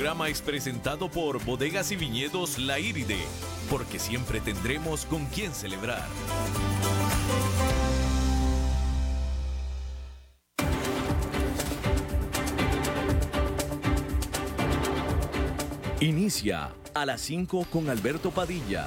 [0.00, 3.18] programa es presentado por Bodegas y Viñedos La Iride,
[3.68, 6.08] porque siempre tendremos con quién celebrar.
[16.00, 18.86] Inicia a las 5 con Alberto Padilla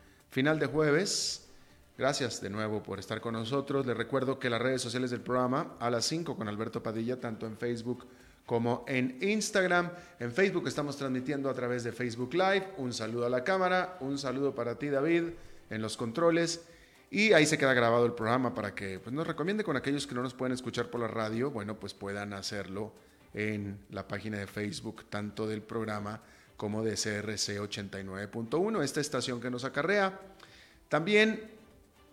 [0.31, 1.45] final de jueves.
[1.97, 3.85] Gracias de nuevo por estar con nosotros.
[3.85, 7.45] Les recuerdo que las redes sociales del programa a las 5 con Alberto Padilla, tanto
[7.45, 8.07] en Facebook
[8.45, 9.91] como en Instagram.
[10.19, 12.73] En Facebook estamos transmitiendo a través de Facebook Live.
[12.77, 15.23] Un saludo a la cámara, un saludo para ti David
[15.69, 16.65] en los controles.
[17.11, 20.15] Y ahí se queda grabado el programa para que pues, nos recomiende con aquellos que
[20.15, 22.93] no nos pueden escuchar por la radio, bueno, pues puedan hacerlo
[23.33, 26.21] en la página de Facebook, tanto del programa
[26.61, 30.19] como de CRC 89.1, esta estación que nos acarrea.
[30.89, 31.49] También,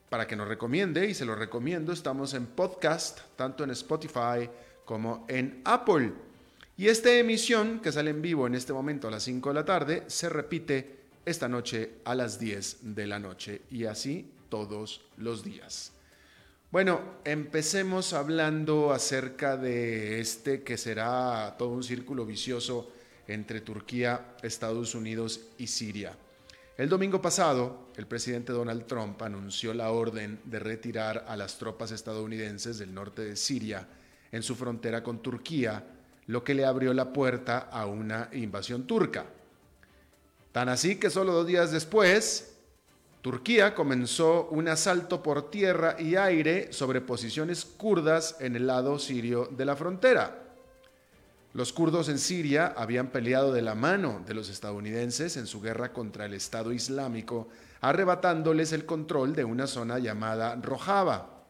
[0.08, 4.48] para que nos recomiende, y se lo recomiendo, estamos en podcast, tanto en Spotify
[4.86, 6.14] como en Apple.
[6.78, 9.66] Y esta emisión, que sale en vivo en este momento a las 5 de la
[9.66, 10.96] tarde, se repite
[11.26, 15.92] esta noche a las 10 de la noche y así todos los días.
[16.70, 22.92] Bueno, empecemos hablando acerca de este que será todo un círculo vicioso
[23.28, 26.16] entre Turquía, Estados Unidos y Siria.
[26.76, 31.90] El domingo pasado, el presidente Donald Trump anunció la orden de retirar a las tropas
[31.90, 33.86] estadounidenses del norte de Siria
[34.32, 35.84] en su frontera con Turquía,
[36.26, 39.26] lo que le abrió la puerta a una invasión turca.
[40.52, 42.54] Tan así que solo dos días después,
[43.22, 49.46] Turquía comenzó un asalto por tierra y aire sobre posiciones kurdas en el lado sirio
[49.46, 50.47] de la frontera.
[51.54, 55.94] Los kurdos en Siria habían peleado de la mano de los estadounidenses en su guerra
[55.94, 57.48] contra el Estado Islámico,
[57.80, 61.44] arrebatándoles el control de una zona llamada Rojava.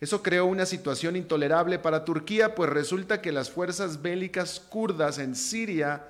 [0.00, 5.36] Eso creó una situación intolerable para Turquía, pues resulta que las fuerzas bélicas kurdas en
[5.36, 6.08] Siria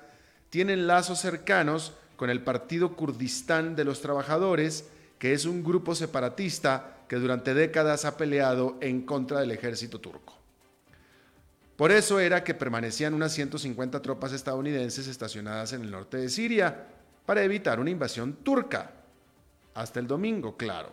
[0.49, 4.89] tienen lazos cercanos con el Partido Kurdistán de los Trabajadores,
[5.19, 10.40] que es un grupo separatista que durante décadas ha peleado en contra del ejército turco.
[11.75, 16.87] Por eso era que permanecían unas 150 tropas estadounidenses estacionadas en el norte de Siria
[17.25, 18.91] para evitar una invasión turca.
[19.73, 20.89] Hasta el domingo, claro.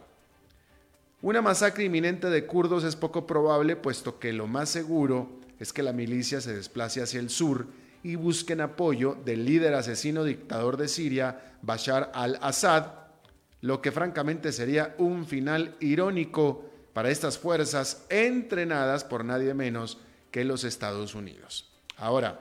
[1.21, 5.83] Una masacre inminente de kurdos es poco probable, puesto que lo más seguro es que
[5.83, 7.66] la milicia se desplace hacia el sur
[8.05, 12.93] y busquen apoyo del líder asesino dictador de Siria, Bashar al-Assad,
[13.60, 19.99] lo que francamente sería un final irónico para estas fuerzas entrenadas por nadie menos
[20.44, 21.71] los Estados Unidos.
[21.97, 22.41] Ahora,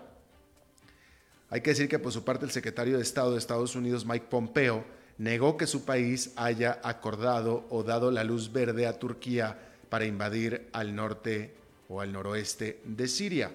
[1.50, 4.28] hay que decir que por su parte el secretario de Estado de Estados Unidos, Mike
[4.30, 4.85] Pompeo,
[5.18, 9.57] negó que su país haya acordado o dado la luz verde a Turquía
[9.90, 11.56] para invadir al norte
[11.90, 13.52] o al noroeste de Siria.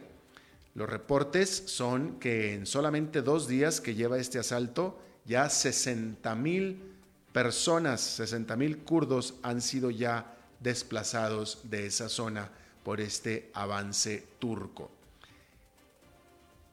[0.75, 6.82] Los reportes son que en solamente dos días que lleva este asalto, ya 60 mil
[7.32, 12.50] personas, 60 mil kurdos han sido ya desplazados de esa zona
[12.82, 14.90] por este avance turco.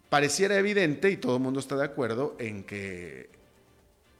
[0.09, 3.29] Pareciera evidente, y todo el mundo está de acuerdo, en que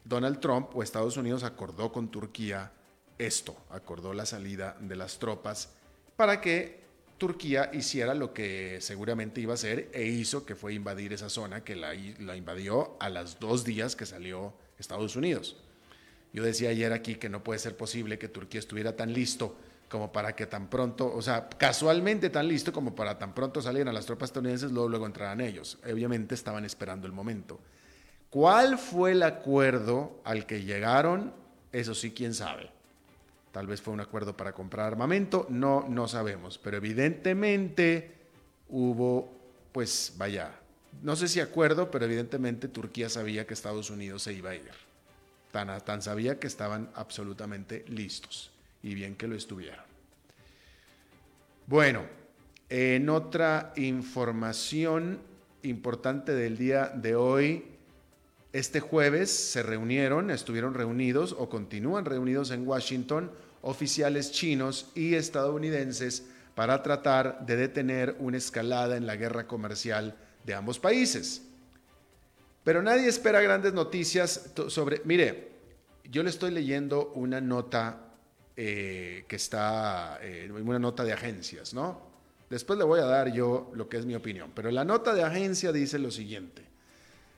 [0.06, 2.72] Donald Trump o Estados Unidos acordó con Turquía
[3.18, 5.70] esto, acordó la salida de las tropas
[6.16, 6.80] para que
[7.18, 11.64] Turquía hiciera lo que seguramente iba a hacer e hizo, que fue invadir esa zona
[11.64, 15.58] que la, la invadió a las dos días que salió Estados Unidos.
[16.32, 19.56] Yo decía ayer aquí que no puede ser posible que Turquía estuviera tan listo
[19.90, 23.94] como para que tan pronto, o sea, casualmente tan listo como para tan pronto salieran
[23.94, 25.80] las tropas estadounidenses, luego, luego entraran ellos.
[25.84, 27.60] Obviamente estaban esperando el momento.
[28.30, 31.34] ¿Cuál fue el acuerdo al que llegaron?
[31.72, 32.70] Eso sí, quién sabe.
[33.52, 38.12] Tal vez fue un acuerdo para comprar armamento, no, no sabemos, pero evidentemente
[38.70, 39.28] hubo,
[39.72, 40.52] pues vaya,
[41.02, 44.70] no sé si acuerdo, pero evidentemente Turquía sabía que Estados Unidos se iba a ir.
[45.52, 48.52] Tan, tan sabía que estaban absolutamente listos
[48.84, 49.84] y bien que lo estuvieron.
[51.68, 52.04] Bueno,
[52.70, 55.20] en otra información
[55.64, 57.66] importante del día de hoy,
[58.54, 63.32] este jueves se reunieron, estuvieron reunidos o continúan reunidos en Washington
[63.62, 70.16] oficiales chinos y estadounidenses para tratar de detener una escalada en la guerra comercial
[70.46, 71.44] de ambos países.
[72.64, 75.02] Pero nadie espera grandes noticias sobre...
[75.06, 75.50] Mire,
[76.12, 78.09] yo le estoy leyendo una nota
[78.62, 82.02] eh, que está, eh, una nota de agencias, ¿no?
[82.50, 85.24] Después le voy a dar yo lo que es mi opinión, pero la nota de
[85.24, 86.66] agencia dice lo siguiente.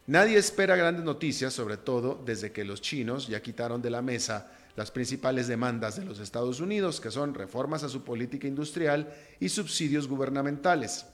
[0.07, 4.51] Nadie espera grandes noticias, sobre todo desde que los chinos ya quitaron de la mesa
[4.75, 9.49] las principales demandas de los Estados Unidos, que son reformas a su política industrial y
[9.49, 11.05] subsidios gubernamentales.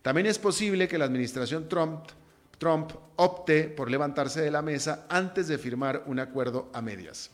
[0.00, 2.04] También es posible que la administración Trump,
[2.58, 7.32] Trump opte por levantarse de la mesa antes de firmar un acuerdo a medias.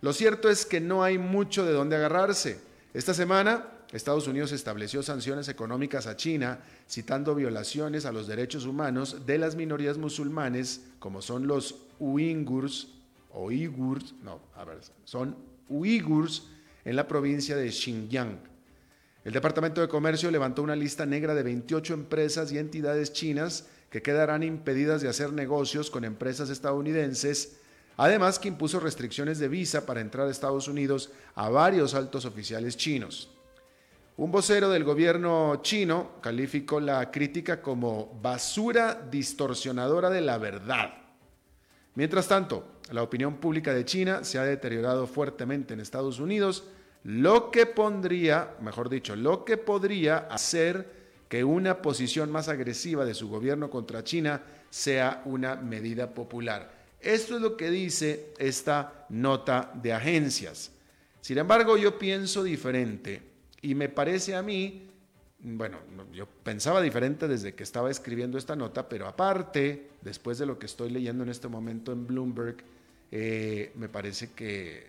[0.00, 2.60] Lo cierto es que no hay mucho de dónde agarrarse.
[2.92, 9.26] Esta semana, Estados Unidos estableció sanciones económicas a China, citando violaciones a los derechos humanos
[9.26, 12.88] de las minorías musulmanes, como son los uigurs,
[13.32, 15.36] o uigurs, no, a ver, son
[15.68, 16.44] uigurs
[16.84, 18.38] en la provincia de Xinjiang.
[19.24, 24.00] El Departamento de Comercio levantó una lista negra de 28 empresas y entidades chinas que
[24.00, 27.56] quedarán impedidas de hacer negocios con empresas estadounidenses
[27.96, 32.76] Además que impuso restricciones de visa para entrar a Estados Unidos a varios altos oficiales
[32.76, 33.30] chinos.
[34.18, 40.94] Un vocero del gobierno chino calificó la crítica como basura distorsionadora de la verdad.
[41.94, 46.64] Mientras tanto, la opinión pública de China se ha deteriorado fuertemente en Estados Unidos,
[47.04, 53.14] lo que pondría, mejor dicho, lo que podría hacer que una posición más agresiva de
[53.14, 56.75] su gobierno contra China sea una medida popular.
[57.06, 60.72] Esto es lo que dice esta nota de agencias.
[61.20, 63.22] Sin embargo, yo pienso diferente
[63.62, 64.88] y me parece a mí,
[65.38, 65.78] bueno,
[66.12, 70.66] yo pensaba diferente desde que estaba escribiendo esta nota, pero aparte, después de lo que
[70.66, 72.56] estoy leyendo en este momento en Bloomberg,
[73.12, 74.88] eh, me parece que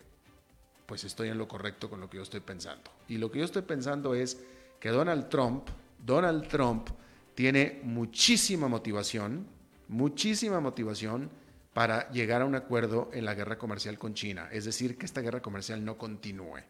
[0.88, 2.90] pues estoy en lo correcto con lo que yo estoy pensando.
[3.08, 4.40] Y lo que yo estoy pensando es
[4.80, 5.68] que Donald Trump,
[6.04, 6.90] Donald Trump
[7.36, 9.46] tiene muchísima motivación,
[9.88, 11.30] muchísima motivación
[11.78, 15.22] para llegar a un acuerdo en la guerra comercial con China, es decir, que esta
[15.22, 16.64] guerra comercial no continúe.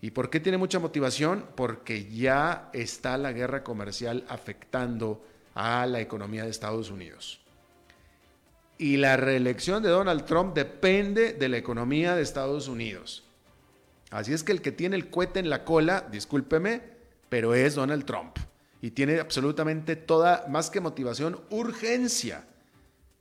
[0.00, 1.46] ¿Y por qué tiene mucha motivación?
[1.54, 5.24] Porque ya está la guerra comercial afectando
[5.54, 7.38] a la economía de Estados Unidos.
[8.78, 13.22] Y la reelección de Donald Trump depende de la economía de Estados Unidos.
[14.10, 16.82] Así es que el que tiene el cohete en la cola, discúlpeme,
[17.28, 18.36] pero es Donald Trump.
[18.82, 22.42] Y tiene absolutamente toda, más que motivación, urgencia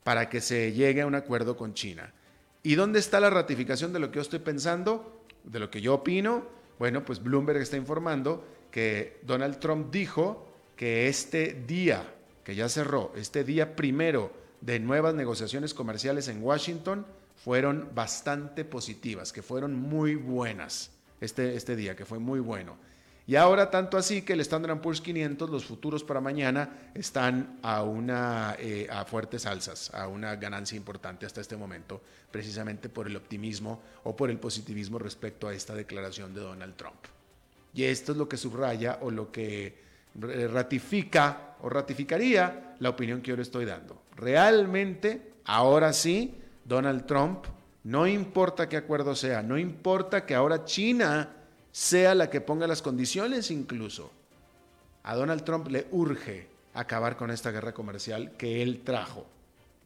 [0.05, 2.13] para que se llegue a un acuerdo con China.
[2.61, 5.95] ¿Y dónde está la ratificación de lo que yo estoy pensando, de lo que yo
[5.95, 6.45] opino?
[6.77, 12.03] Bueno, pues Bloomberg está informando que Donald Trump dijo que este día,
[12.43, 14.31] que ya cerró, este día primero
[14.61, 17.07] de nuevas negociaciones comerciales en Washington,
[17.43, 22.77] fueron bastante positivas, que fueron muy buenas este, este día, que fue muy bueno.
[23.27, 27.81] Y ahora tanto así que el Standard Poor's 500, los futuros para mañana, están a,
[27.81, 33.81] una, eh, fuertes alzas, a una ganancia importante hasta este momento, precisamente por el optimismo
[34.03, 36.97] o por el positivismo respecto a esta declaración de Donald Trump.
[37.73, 39.83] Y esto es lo que subraya o lo que
[40.19, 44.03] ratifica o ratificaría la opinión que yo le estoy dando.
[44.15, 47.45] Realmente, ahora sí, Donald Trump,
[47.83, 51.29] no importa qué acuerdo sea, no importa que ahora China
[51.75, 54.09] sea la que ponga las condiciones incluso.
[55.03, 59.25] A Donald Trump le urge acabar con esta guerra comercial que él trajo,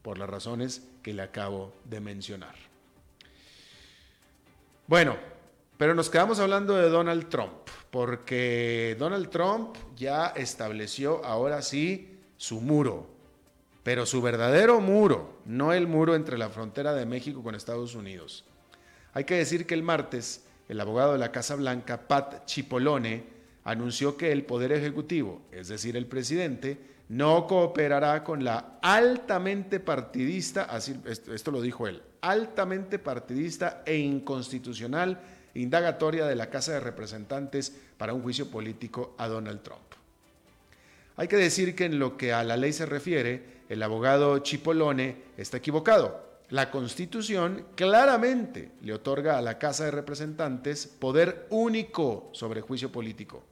[0.00, 2.54] por las razones que le acabo de mencionar.
[4.86, 5.16] Bueno,
[5.78, 12.60] pero nos quedamos hablando de Donald Trump, porque Donald Trump ya estableció ahora sí su
[12.60, 13.08] muro,
[13.82, 18.44] pero su verdadero muro, no el muro entre la frontera de México con Estados Unidos.
[19.12, 23.24] Hay que decir que el martes el abogado de la Casa Blanca, Pat Chipolone,
[23.64, 30.62] anunció que el Poder Ejecutivo, es decir, el presidente, no cooperará con la altamente partidista,
[30.62, 35.20] así, esto lo dijo él, altamente partidista e inconstitucional
[35.54, 39.80] indagatoria de la Casa de Representantes para un juicio político a Donald Trump.
[41.16, 45.16] Hay que decir que en lo que a la ley se refiere, el abogado Chipolone
[45.36, 46.29] está equivocado.
[46.50, 53.44] La Constitución claramente le otorga a la Casa de Representantes poder único sobre juicio político.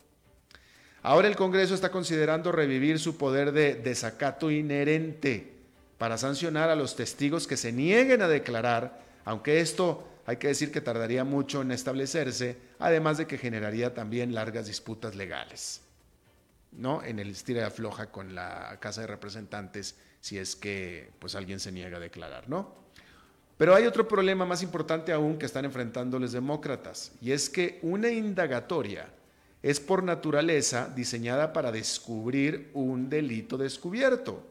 [1.03, 5.55] Ahora el Congreso está considerando revivir su poder de desacato inherente
[5.97, 10.73] para sancionar a los testigos que se nieguen a declarar, aunque esto hay que decir
[10.73, 15.83] que tardaría mucho en establecerse, además de que generaría también largas disputas legales.
[16.73, 17.05] ¿no?
[17.05, 21.61] En el estilo de afloja con la Casa de Representantes si es que pues alguien
[21.61, 22.75] se niega a declarar, ¿no?
[23.59, 27.81] Pero hay otro problema más importante aún que están enfrentando los demócratas, y es que
[27.83, 29.11] una indagatoria
[29.63, 34.47] es por naturaleza diseñada para descubrir un delito descubierto.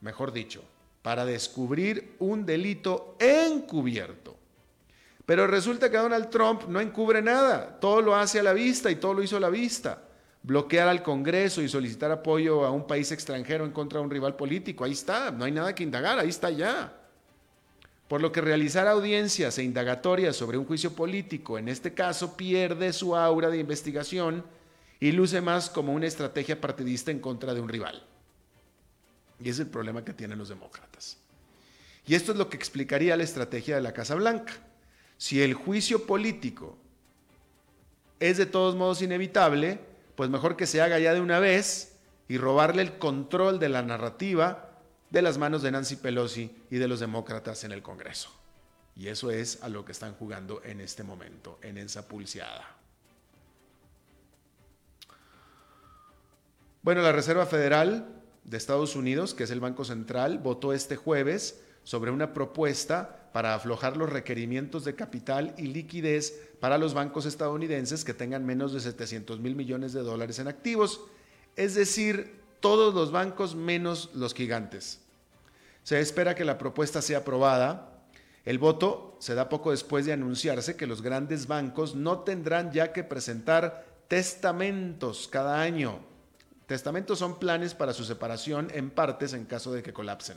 [0.00, 0.62] mejor dicho,
[1.02, 4.36] para descubrir un delito encubierto.
[5.26, 8.96] Pero resulta que Donald Trump no encubre nada, todo lo hace a la vista y
[8.96, 10.02] todo lo hizo a la vista.
[10.42, 14.36] Bloquear al Congreso y solicitar apoyo a un país extranjero en contra de un rival
[14.36, 16.92] político, ahí está, no hay nada que indagar, ahí está ya.
[18.08, 22.92] Por lo que realizar audiencias e indagatorias sobre un juicio político, en este caso, pierde
[22.94, 24.44] su aura de investigación
[24.98, 28.02] y luce más como una estrategia partidista en contra de un rival.
[29.40, 31.18] Y es el problema que tienen los demócratas.
[32.06, 34.54] Y esto es lo que explicaría la estrategia de la Casa Blanca.
[35.18, 36.78] Si el juicio político
[38.18, 39.80] es de todos modos inevitable,
[40.16, 41.92] pues mejor que se haga ya de una vez
[42.26, 44.67] y robarle el control de la narrativa
[45.10, 48.30] de las manos de Nancy Pelosi y de los demócratas en el Congreso.
[48.96, 52.76] Y eso es a lo que están jugando en este momento, en esa pulseada.
[56.82, 58.08] Bueno, la Reserva Federal
[58.44, 63.54] de Estados Unidos, que es el Banco Central, votó este jueves sobre una propuesta para
[63.54, 68.80] aflojar los requerimientos de capital y liquidez para los bancos estadounidenses que tengan menos de
[68.80, 71.02] 700 mil millones de dólares en activos,
[71.56, 75.00] es decir, todos los bancos menos los gigantes.
[75.82, 77.92] Se espera que la propuesta sea aprobada.
[78.44, 82.92] El voto se da poco después de anunciarse que los grandes bancos no tendrán ya
[82.92, 86.00] que presentar testamentos cada año
[86.68, 90.36] Testamentos son planes para su separación en partes en caso de que colapsen.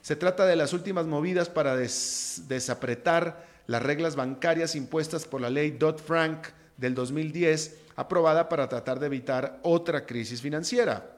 [0.00, 5.72] Se trata de las últimas movidas para desapretar las reglas bancarias impuestas por la ley
[5.72, 11.13] Dodd-Frank del 2010, aprobada para tratar de evitar otra crisis financiera.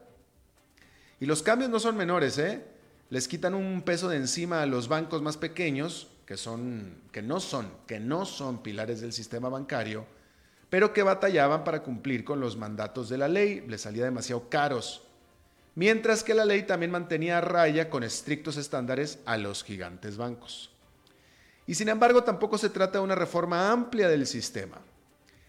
[1.20, 2.64] Y los cambios no son menores, ¿eh?
[3.08, 7.40] Les quitan un peso de encima a los bancos más pequeños, que, son, que no
[7.40, 10.06] son, que no son pilares del sistema bancario,
[10.68, 15.04] pero que batallaban para cumplir con los mandatos de la ley, les salía demasiado caros,
[15.76, 20.72] mientras que la ley también mantenía a raya con estrictos estándares a los gigantes bancos.
[21.66, 24.78] Y sin embargo tampoco se trata de una reforma amplia del sistema.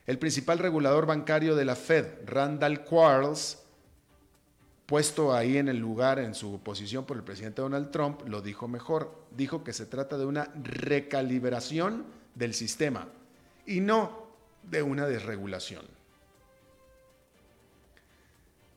[0.05, 3.63] El principal regulador bancario de la Fed, Randall Quarles,
[4.87, 8.67] puesto ahí en el lugar en su posición por el presidente Donald Trump, lo dijo
[8.67, 9.13] mejor.
[9.35, 13.07] Dijo que se trata de una recalibración del sistema
[13.65, 14.27] y no
[14.63, 15.85] de una desregulación.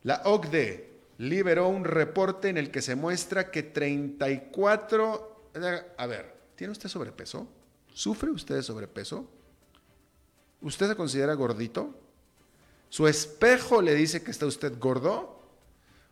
[0.03, 0.89] La OCDE
[1.19, 5.51] liberó un reporte en el que se muestra que 34...
[5.97, 7.47] A ver, ¿tiene usted sobrepeso?
[7.93, 9.29] ¿Sufre usted sobrepeso?
[10.61, 11.95] ¿Usted se considera gordito?
[12.89, 15.40] ¿Su espejo le dice que está usted gordo?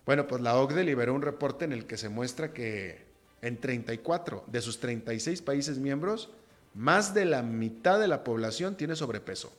[0.05, 3.09] Bueno, pues la OCDE liberó un reporte en el que se muestra que
[3.41, 6.29] en 34 de sus 36 países miembros,
[6.73, 9.53] más de la mitad de la población tiene sobrepeso.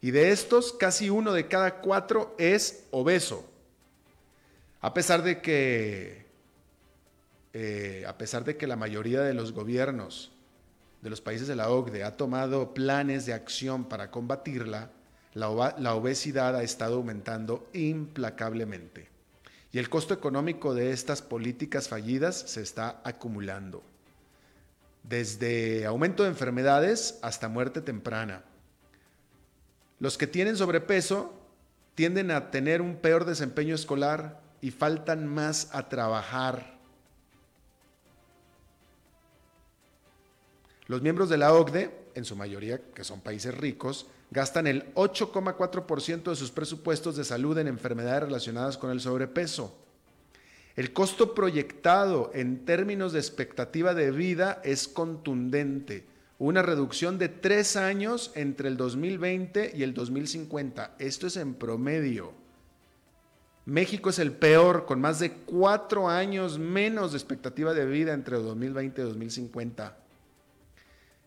[0.00, 3.48] Y de estos, casi uno de cada cuatro es obeso.
[4.80, 6.26] A pesar de que,
[7.54, 10.30] eh, a pesar de que la mayoría de los gobiernos
[11.00, 14.90] de los países de la OCDE ha tomado planes de acción para combatirla,
[15.32, 19.13] la, la obesidad ha estado aumentando implacablemente.
[19.74, 23.82] Y el costo económico de estas políticas fallidas se está acumulando.
[25.02, 28.42] Desde aumento de enfermedades hasta muerte temprana
[30.04, 31.32] los que tienen sobrepeso
[31.94, 36.74] tienden a tener un peor desempeño escolar y faltan más a trabajar.
[40.88, 46.30] Los miembros de la OCDE, en su mayoría que son países ricos, gastan el 8,4%
[46.30, 49.76] de sus presupuestos de salud en enfermedades relacionadas con el sobrepeso.
[50.76, 56.06] El costo proyectado en términos de expectativa de vida es contundente
[56.38, 60.96] una reducción de tres años entre el 2020 y el 2050.
[60.98, 62.32] Esto es en promedio.
[63.66, 68.36] México es el peor, con más de cuatro años menos de expectativa de vida entre
[68.36, 69.96] 2020 y 2050.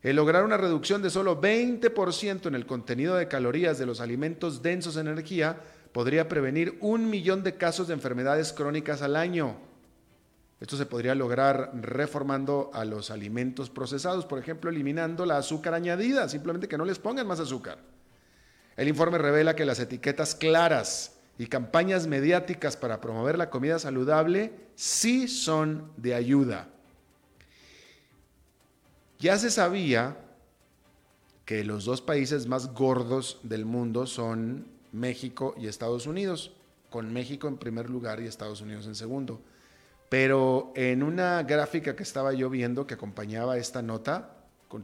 [0.03, 4.61] El lograr una reducción de solo 20% en el contenido de calorías de los alimentos
[4.61, 5.59] densos en energía
[5.91, 9.57] podría prevenir un millón de casos de enfermedades crónicas al año.
[10.59, 16.29] Esto se podría lograr reformando a los alimentos procesados, por ejemplo, eliminando la azúcar añadida,
[16.29, 17.79] simplemente que no les pongan más azúcar.
[18.75, 24.53] El informe revela que las etiquetas claras y campañas mediáticas para promover la comida saludable
[24.75, 26.69] sí son de ayuda.
[29.19, 30.17] Ya se sabía
[31.45, 36.51] que los dos países más gordos del mundo son México y Estados Unidos,
[36.89, 39.41] con México en primer lugar y Estados Unidos en segundo.
[40.09, 44.35] Pero en una gráfica que estaba yo viendo que acompañaba esta nota,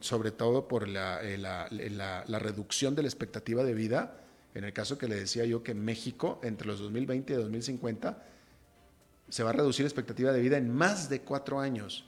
[0.02, 4.20] sobre todo por eh, la, reducción de la expectativa de vida,
[4.56, 8.24] en el caso que le decía yo que México entre los 2020 y 2050
[9.30, 12.06] se va a reducir la expectativa de vida en más de cuatro años.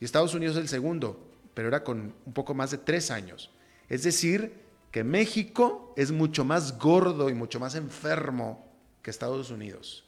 [0.00, 3.50] Y Estados Unidos es el segundo, pero era con un poco más de tres años.
[3.88, 10.04] Es decir, que México es mucho más gordo y mucho más enfermo que Estados Unidos.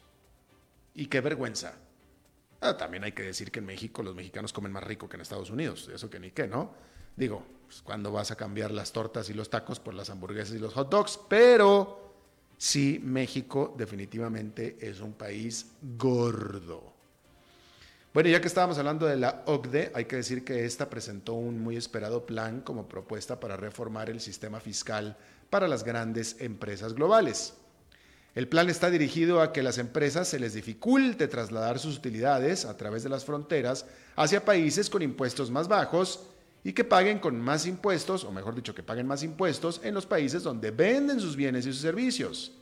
[0.95, 1.75] Y qué vergüenza.
[2.61, 5.21] Ah, también hay que decir que en México los mexicanos comen más rico que en
[5.23, 5.91] Estados Unidos.
[5.93, 6.75] Eso que ni qué, ¿no?
[7.17, 10.59] Digo, pues, ¿cuándo vas a cambiar las tortas y los tacos por las hamburguesas y
[10.59, 11.21] los hot dogs?
[11.29, 12.15] Pero
[12.57, 16.96] sí, México definitivamente es un país gordo.
[18.17, 21.63] Bueno, ya que estábamos hablando de la OCDE, hay que decir que esta presentó un
[21.63, 25.19] muy esperado plan como propuesta para reformar el sistema fiscal
[25.51, 27.53] para las grandes empresas globales.
[28.35, 32.75] El plan está dirigido a que las empresas se les dificulte trasladar sus utilidades a
[32.79, 33.85] través de las fronteras
[34.17, 36.23] hacia países con impuestos más bajos
[36.65, 40.07] y que paguen con más impuestos, o mejor dicho, que paguen más impuestos en los
[40.07, 42.53] países donde venden sus bienes y sus servicios.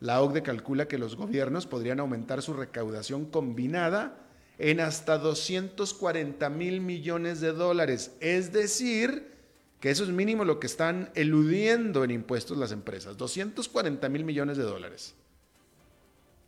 [0.00, 4.25] La OCDE calcula que los gobiernos podrían aumentar su recaudación combinada
[4.58, 8.12] en hasta 240 mil millones de dólares.
[8.20, 9.32] Es decir,
[9.80, 13.16] que eso es mínimo lo que están eludiendo en impuestos las empresas.
[13.16, 15.14] 240 mil millones de dólares.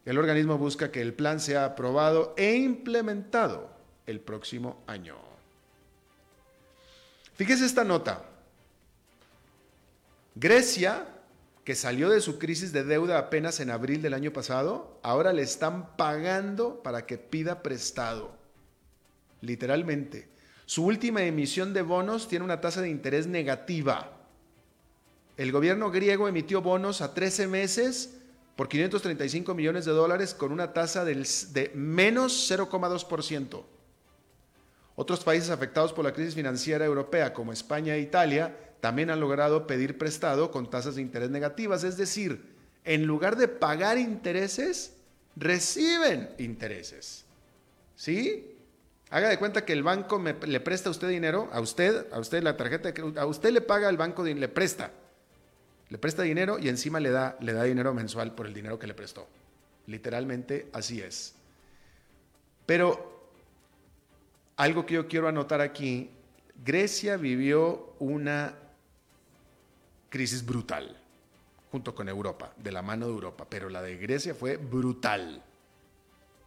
[0.05, 3.71] El organismo busca que el plan sea aprobado e implementado
[4.07, 5.17] el próximo año.
[7.35, 8.25] Fíjese esta nota.
[10.35, 11.07] Grecia
[11.69, 15.43] que salió de su crisis de deuda apenas en abril del año pasado, ahora le
[15.43, 18.35] están pagando para que pida prestado.
[19.43, 20.31] Literalmente.
[20.65, 24.17] Su última emisión de bonos tiene una tasa de interés negativa.
[25.37, 28.17] El gobierno griego emitió bonos a 13 meses
[28.57, 33.63] por 535 millones de dólares con una tasa de menos 0,2%.
[34.97, 39.67] Otros países afectados por la crisis financiera europea, como España e Italia, también han logrado
[39.67, 42.43] pedir prestado con tasas de interés negativas, es decir,
[42.85, 44.95] en lugar de pagar intereses,
[45.37, 47.25] reciben intereses.
[47.97, 48.55] ¿Sí?
[49.11, 52.43] Haga de cuenta que el banco le presta a usted dinero, a usted, a usted
[52.43, 54.93] la tarjeta, a usted le paga el banco, le presta,
[55.89, 58.87] le presta dinero y encima le da, le da dinero mensual por el dinero que
[58.87, 59.27] le prestó.
[59.87, 61.35] Literalmente así es.
[62.67, 63.31] Pero
[64.57, 66.11] algo que yo quiero anotar aquí,
[66.65, 68.55] Grecia vivió una
[70.09, 70.97] crisis brutal,
[71.71, 75.43] junto con Europa, de la mano de Europa, pero la de Grecia fue brutal,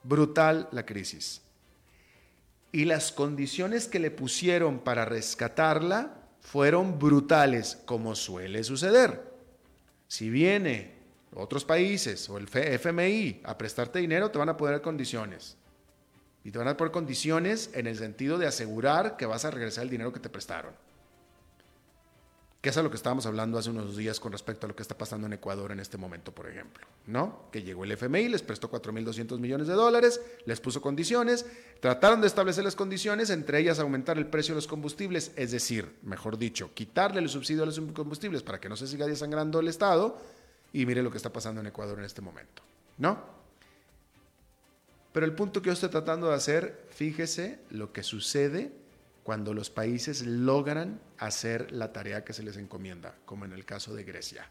[0.03, 1.41] brutal la crisis.
[2.71, 9.31] Y las condiciones que le pusieron para rescatarla fueron brutales, como suele suceder.
[10.07, 10.95] Si viene
[11.33, 15.57] otros países o el FMI a prestarte dinero, te van a poner condiciones.
[16.43, 19.83] Y te van a poner condiciones en el sentido de asegurar que vas a regresar
[19.83, 20.73] el dinero que te prestaron
[22.61, 24.83] que es a lo que estábamos hablando hace unos días con respecto a lo que
[24.83, 27.45] está pasando en Ecuador en este momento, por ejemplo, ¿no?
[27.51, 31.47] Que llegó el FMI, les prestó 4.200 millones de dólares, les puso condiciones,
[31.79, 35.95] trataron de establecer las condiciones, entre ellas aumentar el precio de los combustibles, es decir,
[36.03, 39.67] mejor dicho, quitarle el subsidio a los combustibles para que no se siga desangrando el
[39.67, 40.19] Estado,
[40.71, 42.61] y mire lo que está pasando en Ecuador en este momento,
[42.99, 43.41] ¿no?
[45.11, 48.71] Pero el punto que yo estoy tratando de hacer, fíjese lo que sucede
[49.31, 53.95] cuando los países logran hacer la tarea que se les encomienda, como en el caso
[53.95, 54.45] de Grecia.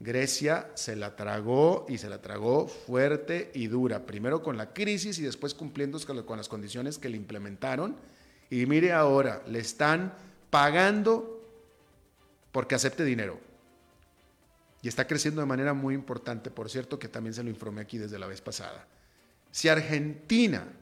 [0.00, 5.18] Grecia se la tragó y se la tragó fuerte y dura, primero con la crisis
[5.18, 7.94] y después cumpliendo con las condiciones que le implementaron.
[8.48, 10.14] Y mire ahora, le están
[10.48, 11.46] pagando
[12.52, 13.38] porque acepte dinero.
[14.80, 17.98] Y está creciendo de manera muy importante, por cierto, que también se lo informé aquí
[17.98, 18.86] desde la vez pasada.
[19.50, 20.72] Si Argentina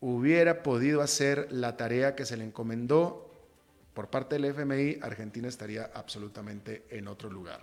[0.00, 3.28] hubiera podido hacer la tarea que se le encomendó
[3.98, 7.60] por parte del FMI, Argentina estaría absolutamente en otro lugar.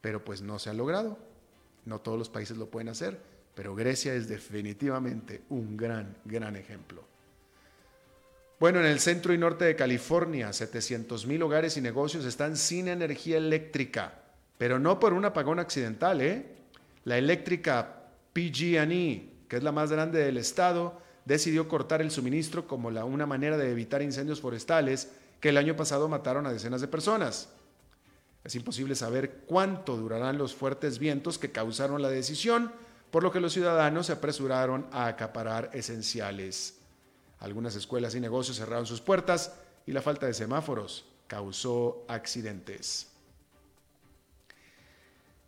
[0.00, 1.18] Pero pues no se ha logrado.
[1.84, 3.20] No todos los países lo pueden hacer,
[3.54, 7.04] pero Grecia es definitivamente un gran, gran ejemplo.
[8.58, 12.88] Bueno, en el centro y norte de California, 700 mil hogares y negocios están sin
[12.88, 14.14] energía eléctrica,
[14.58, 16.56] pero no por un apagón accidental, ¿eh?
[17.04, 22.90] La eléctrica PG&E, que es la más grande del estado, decidió cortar el suministro como
[22.90, 25.10] la, una manera de evitar incendios forestales
[25.40, 27.50] que el año pasado mataron a decenas de personas.
[28.44, 32.72] Es imposible saber cuánto durarán los fuertes vientos que causaron la decisión,
[33.10, 36.78] por lo que los ciudadanos se apresuraron a acaparar esenciales.
[37.40, 39.52] Algunas escuelas y negocios cerraron sus puertas
[39.84, 43.08] y la falta de semáforos causó accidentes.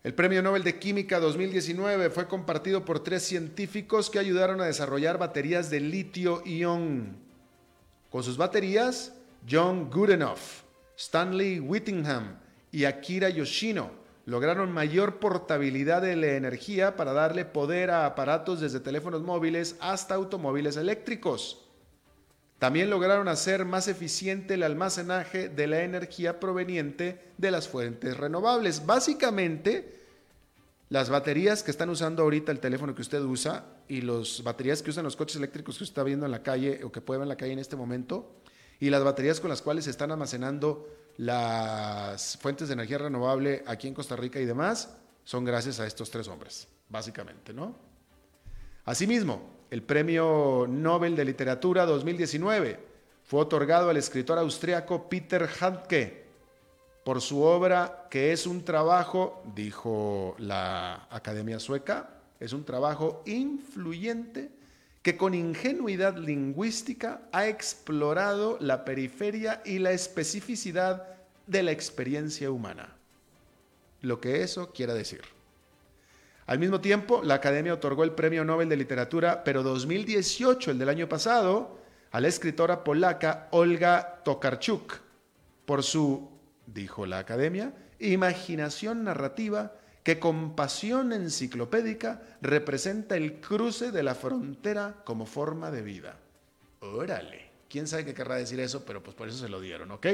[0.08, 5.18] El Premio Nobel de Química 2019 fue compartido por tres científicos que ayudaron a desarrollar
[5.18, 7.18] baterías de litio-ion.
[8.08, 9.12] Con sus baterías,
[9.46, 10.64] John Goodenough,
[10.96, 12.38] Stanley Whittingham
[12.72, 13.90] y Akira Yoshino
[14.24, 20.14] lograron mayor portabilidad de la energía para darle poder a aparatos desde teléfonos móviles hasta
[20.14, 21.66] automóviles eléctricos.
[22.58, 28.86] También lograron hacer más eficiente el almacenaje de la energía proveniente de las fuentes renovables.
[28.86, 29.97] Básicamente,
[30.90, 34.90] las baterías que están usando ahorita el teléfono que usted usa y las baterías que
[34.90, 37.24] usan los coches eléctricos que usted está viendo en la calle o que puede ver
[37.24, 38.40] en la calle en este momento
[38.80, 43.88] y las baterías con las cuales se están almacenando las fuentes de energía renovable aquí
[43.88, 47.76] en Costa Rica y demás son gracias a estos tres hombres, básicamente, ¿no?
[48.86, 52.80] Asimismo, el Premio Nobel de Literatura 2019
[53.24, 56.27] fue otorgado al escritor austriaco Peter Handke
[57.08, 64.50] por su obra que es un trabajo, dijo la Academia Sueca, es un trabajo influyente
[65.00, 71.06] que con ingenuidad lingüística ha explorado la periferia y la especificidad
[71.46, 72.94] de la experiencia humana.
[74.02, 75.22] Lo que eso quiera decir.
[76.44, 80.90] Al mismo tiempo, la Academia otorgó el Premio Nobel de Literatura, pero 2018, el del
[80.90, 81.78] año pasado,
[82.10, 85.08] a la escritora polaca Olga Tokarczuk
[85.64, 86.37] por su,
[86.72, 95.02] dijo la Academia, imaginación narrativa que con pasión enciclopédica representa el cruce de la frontera
[95.04, 96.16] como forma de vida.
[96.80, 100.06] Órale, quién sabe qué querrá decir eso, pero pues por eso se lo dieron, ¿ok?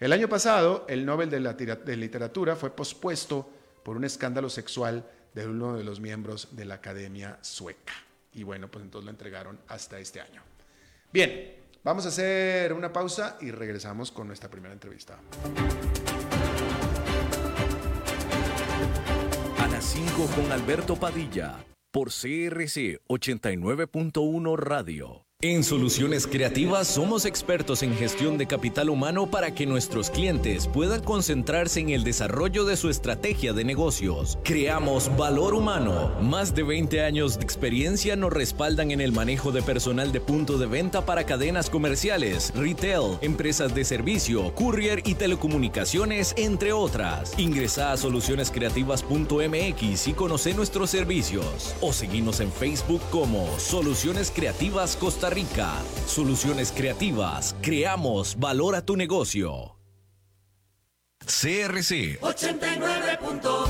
[0.00, 3.48] El año pasado, el Nobel de, de Literatura fue pospuesto
[3.82, 7.94] por un escándalo sexual de uno de los miembros de la Academia Sueca.
[8.32, 10.42] Y bueno, pues entonces lo entregaron hasta este año.
[11.12, 15.18] Bien, vamos a hacer una pausa y regresamos con nuestra primera entrevista.
[19.58, 25.26] A las 5 con Alberto Padilla, por CRC 89.1 Radio.
[25.46, 31.02] En Soluciones Creativas somos expertos en gestión de capital humano para que nuestros clientes puedan
[31.02, 34.38] concentrarse en el desarrollo de su estrategia de negocios.
[34.42, 36.12] Creamos valor humano.
[36.22, 40.56] Más de 20 años de experiencia nos respaldan en el manejo de personal de punto
[40.56, 47.38] de venta para cadenas comerciales, retail, empresas de servicio, courier y telecomunicaciones, entre otras.
[47.38, 51.74] Ingresa a solucionescreativas.mx y conoce nuestros servicios.
[51.82, 55.33] O seguimos en Facebook como Soluciones Creativas Costa.
[56.06, 57.56] Soluciones creativas.
[57.60, 59.76] Creamos valor a tu negocio.
[61.26, 63.66] CRC 89.1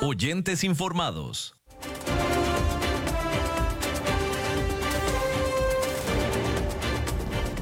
[0.00, 1.56] Oyentes informados.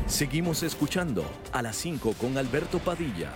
[0.06, 3.32] Seguimos escuchando a las 5 con Alberto Padilla.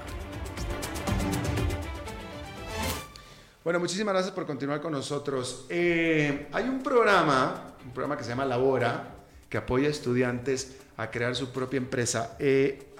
[3.63, 5.67] Bueno, muchísimas gracias por continuar con nosotros.
[5.69, 9.13] Eh, hay un programa, un programa que se llama Labora,
[9.47, 12.35] que apoya a estudiantes a crear su propia empresa.
[12.39, 12.94] Eh,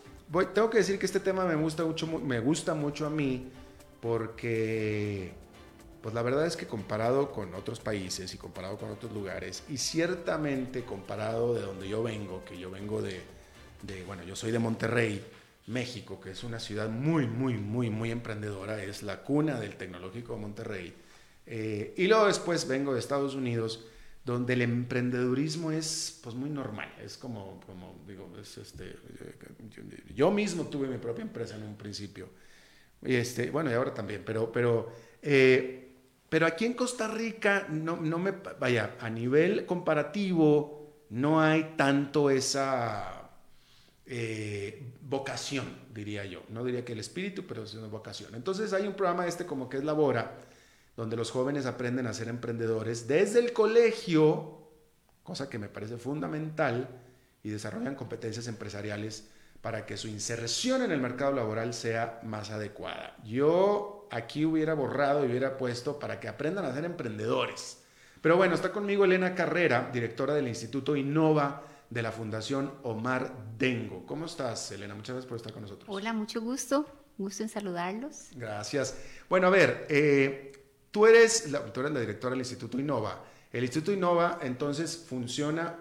[0.54, 3.52] tengo que decir que este tema me gusta mucho, me gusta mucho a mí
[4.02, 5.32] porque,
[6.02, 9.78] pues la verdad es que comparado con otros países y comparado con otros lugares, y
[9.78, 13.24] ciertamente comparado de donde yo vengo, que yo vengo de,
[14.06, 15.26] bueno, yo soy de Monterrey,
[15.68, 20.34] México, que es una ciudad muy, muy, muy, muy emprendedora, es la cuna del tecnológico
[20.34, 20.94] de Monterrey.
[21.48, 23.86] Eh, y luego después vengo de Estados Unidos,
[24.26, 28.96] donde el emprendedurismo es pues muy normal, es como, como digo, es este,
[30.16, 32.30] yo, mismo tuve mi propia empresa en un principio,
[33.04, 35.94] este, bueno, y ahora también, pero, pero, eh,
[36.28, 42.32] pero aquí en Costa Rica, no, no me, vaya, a nivel comparativo, no hay tanto
[42.32, 43.30] esa
[44.08, 48.34] eh, vocación, diría yo, no diría que el espíritu, pero es una vocación.
[48.34, 50.42] Entonces hay un programa este como que es Labora,
[50.96, 54.60] donde los jóvenes aprenden a ser emprendedores desde el colegio,
[55.24, 56.90] cosa que me parece fundamental,
[57.44, 59.30] y desarrollan competencias empresariales
[59.62, 63.18] para que su inserción en el mercado laboral sea más adecuada.
[63.24, 67.80] Yo aquí hubiera borrado y hubiera puesto para que aprendan a ser emprendedores.
[68.22, 74.06] Pero bueno, está conmigo Elena Carrera, directora del Instituto Innova de la Fundación Omar Dengo.
[74.06, 74.96] ¿Cómo estás, Elena?
[74.96, 75.88] Muchas gracias por estar con nosotros.
[75.88, 76.86] Hola, mucho gusto.
[77.18, 78.30] Gusto en saludarlos.
[78.36, 78.98] Gracias.
[79.30, 80.55] Bueno, a ver, eh,
[80.96, 83.22] Tú eres, la, la directora del Instituto Innova.
[83.52, 85.76] El Instituto Innova entonces funciona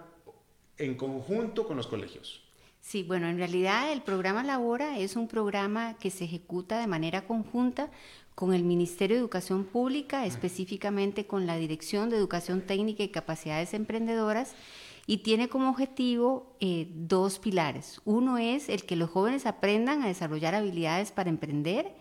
[0.77, 2.43] en conjunto con los colegios.
[2.81, 7.25] Sí, bueno, en realidad el programa Labora es un programa que se ejecuta de manera
[7.25, 7.89] conjunta
[8.35, 13.73] con el Ministerio de Educación Pública, específicamente con la Dirección de Educación Técnica y Capacidades
[13.73, 14.53] Emprendedoras,
[15.07, 18.01] y tiene como objetivo eh, dos pilares.
[18.03, 21.95] Uno es el que los jóvenes aprendan a desarrollar habilidades para emprender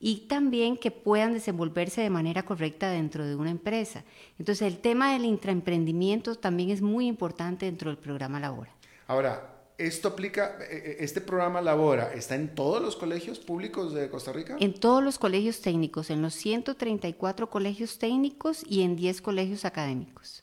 [0.00, 4.02] y también que puedan desenvolverse de manera correcta dentro de una empresa.
[4.38, 8.74] Entonces, el tema del intraemprendimiento también es muy importante dentro del programa Labora.
[9.06, 14.10] Ahora, ¿Esto aplica, eh, eh, este programa Labora, está en todos los colegios públicos de
[14.10, 14.58] Costa Rica?
[14.60, 20.39] En todos los colegios técnicos, en los 134 colegios técnicos y en 10 colegios académicos.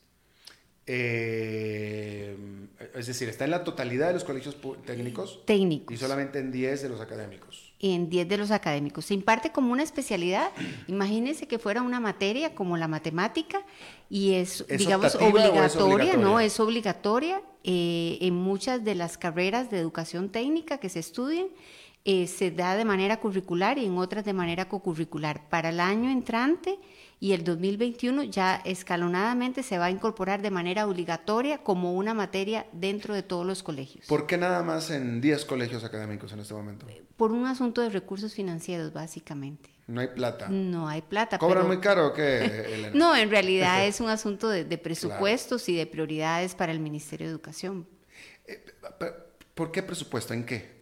[0.90, 2.36] Eh,
[2.94, 5.44] es decir, está en la totalidad de los colegios técnicos.
[5.44, 5.94] Técnicos.
[5.94, 7.74] Y solamente en 10 de los académicos.
[7.80, 9.04] En 10 de los académicos.
[9.04, 10.50] Se imparte como una especialidad.
[10.86, 13.62] Imagínense que fuera una materia como la matemática
[14.08, 20.30] y es, digamos, obligatoria, no, es obligatoria eh, en muchas de las carreras de educación
[20.30, 21.48] técnica que se estudian.
[22.04, 25.48] Eh, se da de manera curricular y en otras de manera co-curricular.
[25.50, 26.78] Para el año entrante
[27.20, 32.66] y el 2021 ya escalonadamente se va a incorporar de manera obligatoria como una materia
[32.72, 34.06] dentro de todos los colegios.
[34.06, 36.86] ¿Por qué nada más en 10 colegios académicos en este momento?
[37.16, 39.70] Por un asunto de recursos financieros, básicamente.
[39.88, 40.48] No hay plata.
[40.48, 41.38] No hay plata.
[41.38, 45.86] ¿Cobran muy caro o qué, no, en realidad es un asunto de, presupuestos y de
[45.86, 47.88] prioridades para el Ministerio de Educación.
[48.46, 48.64] Eh,
[49.54, 50.34] ¿Por qué presupuesto?
[50.34, 50.77] ¿En qué?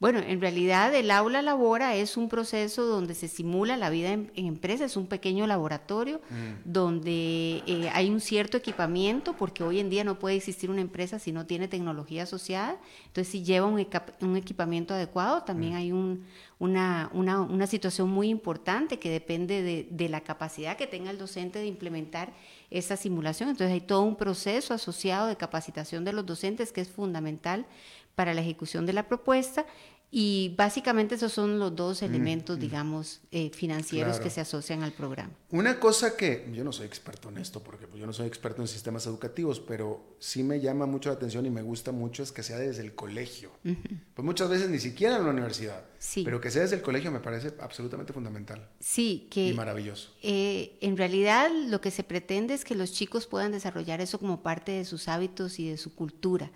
[0.00, 4.32] Bueno, en realidad el aula labora es un proceso donde se simula la vida en,
[4.34, 6.62] empresa, es un pequeño laboratorio mm.
[6.64, 11.18] donde eh, hay un cierto equipamiento, porque hoy en día no puede existir una empresa
[11.18, 15.76] si no tiene tecnología asociada, entonces si lleva un, equipamiento adecuado, también mm.
[15.76, 21.18] hay una, una, situación muy importante que depende de, de la capacidad que tenga el
[21.18, 22.32] docente de implementar
[22.70, 26.88] esa simulación, entonces hay todo un proceso asociado de capacitación de los docentes que es
[26.88, 27.66] fundamental
[28.14, 29.66] para la ejecución de la propuesta
[30.12, 32.60] y básicamente esos son los dos mm, elementos, mm.
[32.60, 35.32] digamos, eh, financieros que se asocian al programa.
[35.50, 38.60] Una cosa que yo no soy experto en esto, porque pues, yo no soy experto
[38.60, 42.32] en sistemas educativos, pero sí me llama mucho la atención y me gusta mucho es
[42.32, 43.52] que sea desde el colegio.
[43.62, 46.24] Pues muchas veces ni siquiera en la universidad, sí.
[46.24, 48.68] pero que sea desde el colegio me parece absolutamente fundamental.
[48.80, 49.48] Sí, que...
[49.48, 50.12] Y maravilloso.
[50.22, 54.42] Eh, en realidad lo que se pretende es que los chicos puedan desarrollar eso como
[54.42, 56.50] parte de sus hábitos y de su cultura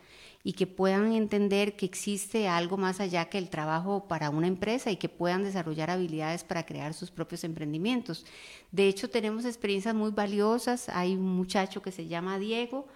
[0.46, 4.90] y que puedan entender que existe algo más allá que el trabajo para una empresa
[4.90, 8.26] y que puedan desarrollar habilidades para crear sus propios emprendimientos.
[8.70, 10.90] De hecho, tenemos experiencias muy valiosas.
[10.90, 12.87] Hay un muchacho que se llama Diego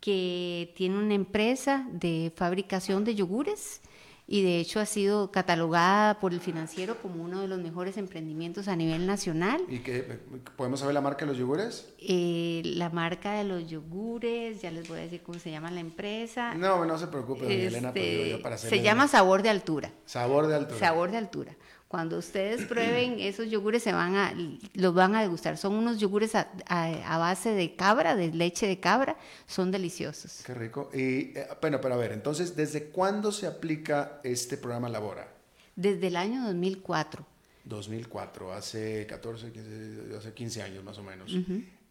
[0.00, 3.80] que tiene una empresa de fabricación de yogures
[4.26, 8.68] y de hecho ha sido catalogada por el financiero como uno de los mejores emprendimientos
[8.68, 9.62] a nivel nacional.
[9.68, 10.18] ¿Y qué,
[10.56, 11.92] podemos saber la marca de los yogures?
[11.98, 15.80] Eh, la marca de los yogures, ya les voy a decir cómo se llama la
[15.80, 16.54] empresa.
[16.54, 19.92] No, no se preocupe, Elena, pero yo para Se llama Sabor de Altura.
[20.06, 20.78] Sabor de Altura.
[20.78, 21.56] Sabor de Altura.
[21.94, 24.34] Cuando ustedes prueben esos yogures se van a,
[24.72, 25.56] los van a degustar.
[25.56, 30.42] Son unos yogures a, base de cabra, de leche de cabra, son deliciosos.
[30.44, 30.90] Qué rico.
[30.92, 35.32] Y eh, bueno, pero a ver, entonces, ¿desde cuándo se aplica este programa Labora?
[35.76, 37.24] Desde el año 2004.
[37.62, 41.32] 2004, hace 14, 15, hace 15 años más o menos.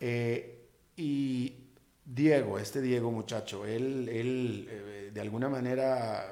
[0.02, 1.54] Eh, y
[2.04, 6.30] Diego, este Diego muchacho, él, él eh, de alguna manera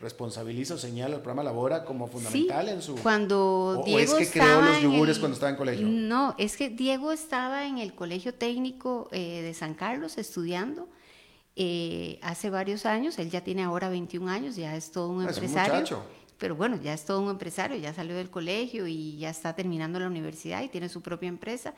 [0.00, 2.96] responsabiliza o señala el programa Labora como fundamental en su...
[2.96, 5.86] Cuando Diego o es que creó los yogures cuando estaba en colegio?
[5.86, 10.88] No, es que Diego estaba en el Colegio Técnico eh, de San Carlos estudiando
[11.58, 15.28] eh, hace varios años, él ya tiene ahora 21 años, ya es todo un ah,
[15.30, 16.02] empresario.
[16.36, 19.98] pero bueno, ya es todo un empresario, ya salió del colegio y ya está terminando
[19.98, 21.72] la universidad y tiene su propia empresa.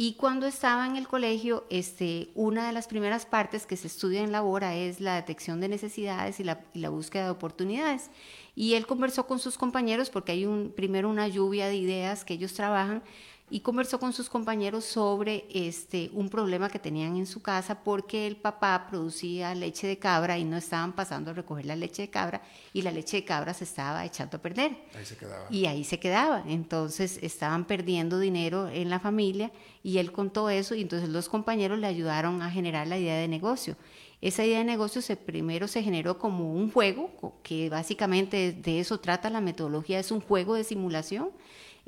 [0.00, 4.22] Y cuando estaba en el colegio, este, una de las primeras partes que se estudia
[4.22, 8.08] en Labora es la detección de necesidades y la, y la búsqueda de oportunidades.
[8.54, 12.34] Y él conversó con sus compañeros, porque hay un, primero una lluvia de ideas que
[12.34, 13.02] ellos trabajan,
[13.50, 18.26] y conversó con sus compañeros sobre este, un problema que tenían en su casa porque
[18.26, 22.10] el papá producía leche de cabra y no estaban pasando a recoger la leche de
[22.10, 24.76] cabra y la leche de cabra se estaba echando a perder.
[24.96, 25.46] Ahí se quedaba.
[25.50, 26.44] Y ahí se quedaba.
[26.46, 29.50] Entonces estaban perdiendo dinero en la familia
[29.82, 33.28] y él contó eso y entonces los compañeros le ayudaron a generar la idea de
[33.28, 33.76] negocio.
[34.20, 38.98] Esa idea de negocio se, primero se generó como un juego, que básicamente de eso
[38.98, 41.30] trata la metodología, es un juego de simulación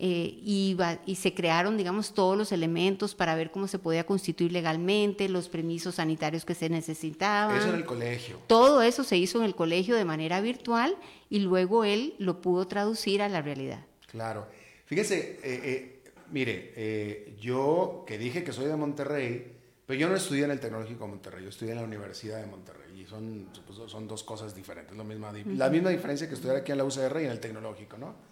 [0.03, 4.51] eh, y, y, se crearon, digamos, todos los elementos para ver cómo se podía constituir
[4.51, 7.59] legalmente, los permisos sanitarios que se necesitaban.
[7.59, 8.41] Eso en el colegio.
[8.47, 10.97] Todo eso se hizo en el colegio de manera virtual
[11.29, 13.85] y luego él lo pudo traducir a la realidad.
[14.07, 14.47] Claro.
[14.87, 19.53] Fíjese, eh, eh, mire, yo que dije que soy de Monterrey,
[19.85, 22.47] pero yo no estudié en el Tecnológico de Monterrey, yo estudié en la Universidad de
[22.47, 23.49] Monterrey y son,
[23.87, 27.21] son dos cosas diferentes, lo misma, la misma diferencia que estudiar aquí en la UCR
[27.21, 28.31] y en el Tecnológico, ¿no?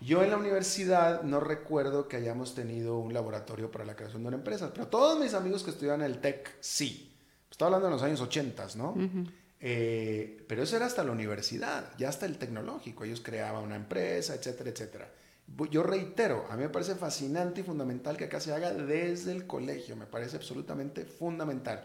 [0.00, 4.28] Yo en la universidad no recuerdo que hayamos tenido un laboratorio para la creación de
[4.28, 7.12] una empresa, pero todos mis amigos que estudian en el TEC sí.
[7.50, 8.94] Estaba hablando de los años 80, ¿no?
[9.60, 13.04] Eh, pero eso era hasta la universidad, ya hasta el tecnológico.
[13.04, 15.10] Ellos creaban una empresa, etcétera, etcétera.
[15.70, 19.46] Yo reitero, a mí me parece fascinante y fundamental que acá se haga desde el
[19.46, 21.84] colegio, me parece absolutamente fundamental.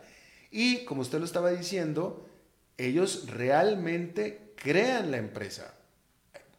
[0.52, 2.26] Y como usted lo estaba diciendo,
[2.78, 5.74] ellos realmente crean la empresa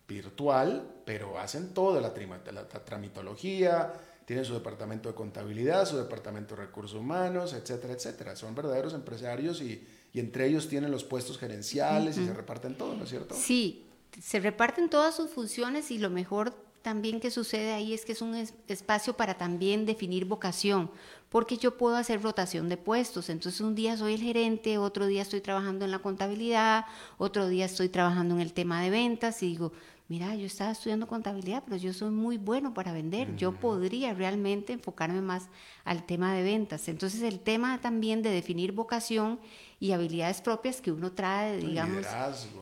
[0.09, 2.13] virtual, pero hacen toda la,
[2.53, 3.95] la, tramitología,
[4.27, 8.35] tienen su departamento de contabilidad, su departamento de recursos humanos, etcétera, etcétera.
[8.35, 13.05] Son verdaderos empresarios y, entre ellos tienen los puestos gerenciales y se reparten todo, ¿no
[13.05, 13.35] es cierto?
[13.35, 13.85] Sí,
[14.21, 18.23] se reparten todas sus funciones y lo mejor también que sucede ahí es que es
[18.23, 18.35] un
[18.67, 20.91] espacio para también definir vocación,
[21.29, 23.29] porque yo puedo hacer rotación de puestos.
[23.29, 26.87] Entonces un día soy el gerente, otro día estoy trabajando en la contabilidad,
[27.19, 29.73] otro día estoy trabajando en el tema de ventas y digo,
[30.09, 34.73] mira, yo estaba estudiando contabilidad, pero yo soy muy bueno para vender, yo podría realmente
[34.73, 35.49] enfocarme más
[35.85, 36.89] al tema de ventas.
[36.89, 39.41] Entonces el tema también de definir vocación
[39.81, 42.07] y habilidades propias que uno trae, digamos,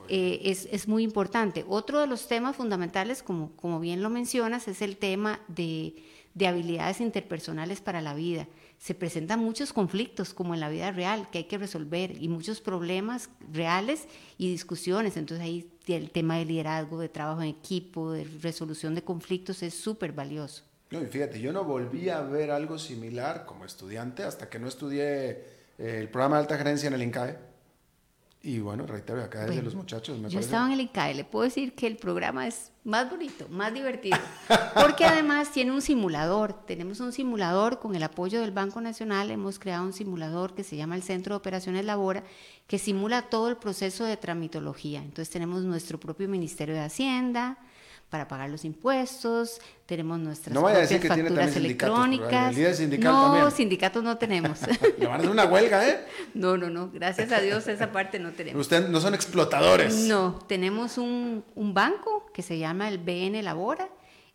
[0.08, 1.64] eh, es, es, muy importante.
[1.68, 6.02] Otro de los temas fundamentales, como, como bien lo mencionas, es el tema de,
[6.34, 8.48] de habilidades interpersonales para la vida
[8.84, 12.60] se presentan muchos conflictos como en la vida real que hay que resolver y muchos
[12.60, 15.16] problemas reales y discusiones.
[15.16, 19.74] Entonces ahí el tema de liderazgo, de trabajo en equipo, de resolución de conflictos es
[19.74, 20.64] súper valioso.
[20.90, 24.68] No, y fíjate, yo no volví a ver algo similar como estudiante hasta que no
[24.68, 27.53] estudié eh, el programa de alta gerencia en el INCAE
[28.44, 30.18] y bueno, reitero, acá desde los muchachos.
[30.18, 33.48] Me yo estaba en el ICAE, le puedo decir que el programa es más bonito,
[33.48, 34.18] más divertido,
[34.74, 36.52] porque además tiene un simulador.
[36.66, 40.76] Tenemos un simulador con el apoyo del Banco Nacional, hemos creado un simulador que se
[40.76, 42.22] llama el Centro de Operaciones Labora,
[42.66, 44.98] que simula todo el proceso de tramitología.
[44.98, 47.56] Entonces tenemos nuestro propio Ministerio de Hacienda,
[48.10, 52.54] para pagar los impuestos, tenemos nuestras no vaya a decir que facturas tiene electrónicas.
[52.76, 53.50] Sindical no, también.
[53.50, 54.60] sindicatos no tenemos.
[54.98, 56.06] Le van a hacer una huelga, ¿eh?
[56.34, 58.60] No, no, no, gracias a Dios esa parte no tenemos.
[58.60, 59.94] Ustedes no son explotadores.
[59.94, 63.88] No, tenemos un, un banco que se llama el BN Labora,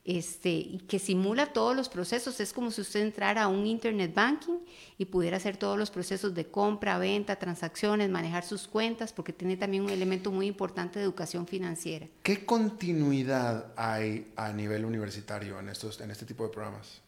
[0.10, 2.39] este, y que simula todos los procesos.
[2.39, 4.58] Es como si usted entrara a un Internet Banking
[4.98, 9.56] y pudiera hacer todos los procesos de compra, venta, transacciones, manejar sus cuentas, porque tiene
[9.56, 12.08] también un elemento muy importante de educación financiera.
[12.24, 17.02] ¿Qué continuidad hay a nivel universitario en, estos, en este tipo de programas?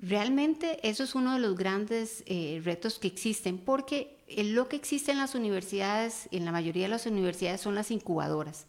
[0.00, 5.12] Realmente eso es uno de los grandes eh, retos que existen, porque lo que existe
[5.12, 8.64] en las universidades, en la mayoría de las universidades, son las incubadoras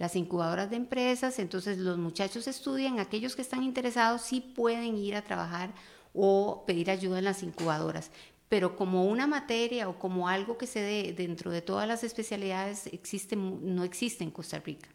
[0.00, 5.14] las incubadoras de empresas, entonces los muchachos estudian, aquellos que están interesados sí pueden ir
[5.14, 5.74] a trabajar
[6.14, 8.10] o pedir ayuda en las incubadoras,
[8.48, 12.86] pero como una materia o como algo que se dé dentro de todas las especialidades
[12.86, 14.88] existe, no existe en Costa Rica.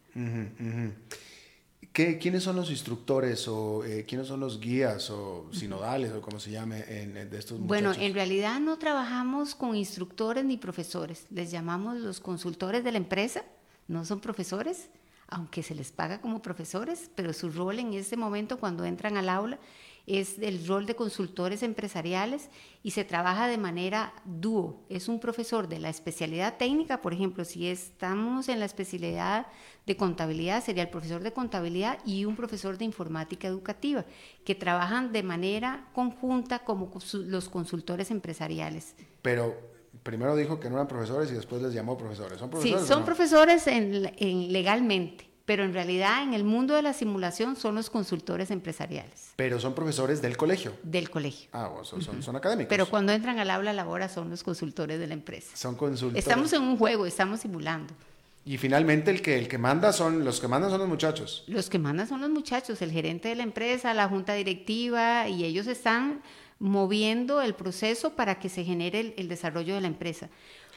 [1.92, 6.40] ¿Qué, ¿Quiénes son los instructores o eh, quiénes son los guías o sinodales o como
[6.40, 7.68] se llame en, de estos muchachos?
[7.68, 12.98] Bueno, en realidad no trabajamos con instructores ni profesores, les llamamos los consultores de la
[12.98, 13.44] empresa
[13.88, 14.90] no son profesores,
[15.28, 19.28] aunque se les paga como profesores, pero su rol en ese momento cuando entran al
[19.28, 19.58] aula
[20.06, 22.48] es el rol de consultores empresariales
[22.84, 24.84] y se trabaja de manera dúo.
[24.88, 29.48] Es un profesor de la especialidad técnica, por ejemplo, si estamos en la especialidad
[29.84, 34.04] de contabilidad, sería el profesor de contabilidad y un profesor de informática educativa,
[34.44, 38.94] que trabajan de manera conjunta como los consultores empresariales.
[39.22, 42.38] Pero primero dijo que no eran profesores y después les llamó profesores.
[42.38, 42.82] ¿Son profesores?
[42.82, 47.74] Sí, son profesores en, legalmente, pero en realidad en el mundo de la simulación son
[47.74, 49.32] los consultores empresariales.
[49.36, 50.72] Pero son profesores del colegio.
[50.82, 51.48] Del colegio.
[51.52, 52.68] Ah, o son, son, académicos.
[52.68, 55.56] Pero cuando entran al aula labora son los consultores de la empresa.
[55.56, 56.26] Son consultores.
[56.26, 57.94] Estamos en un juego, estamos simulando.
[58.46, 61.42] Y finalmente el que, el que manda son, los que mandan son los muchachos.
[61.48, 65.44] Los que mandan son los muchachos, el gerente de la empresa, la junta directiva, y
[65.44, 66.22] ellos están
[66.58, 70.28] moviendo el proceso para que se genere el, desarrollo de la empresa.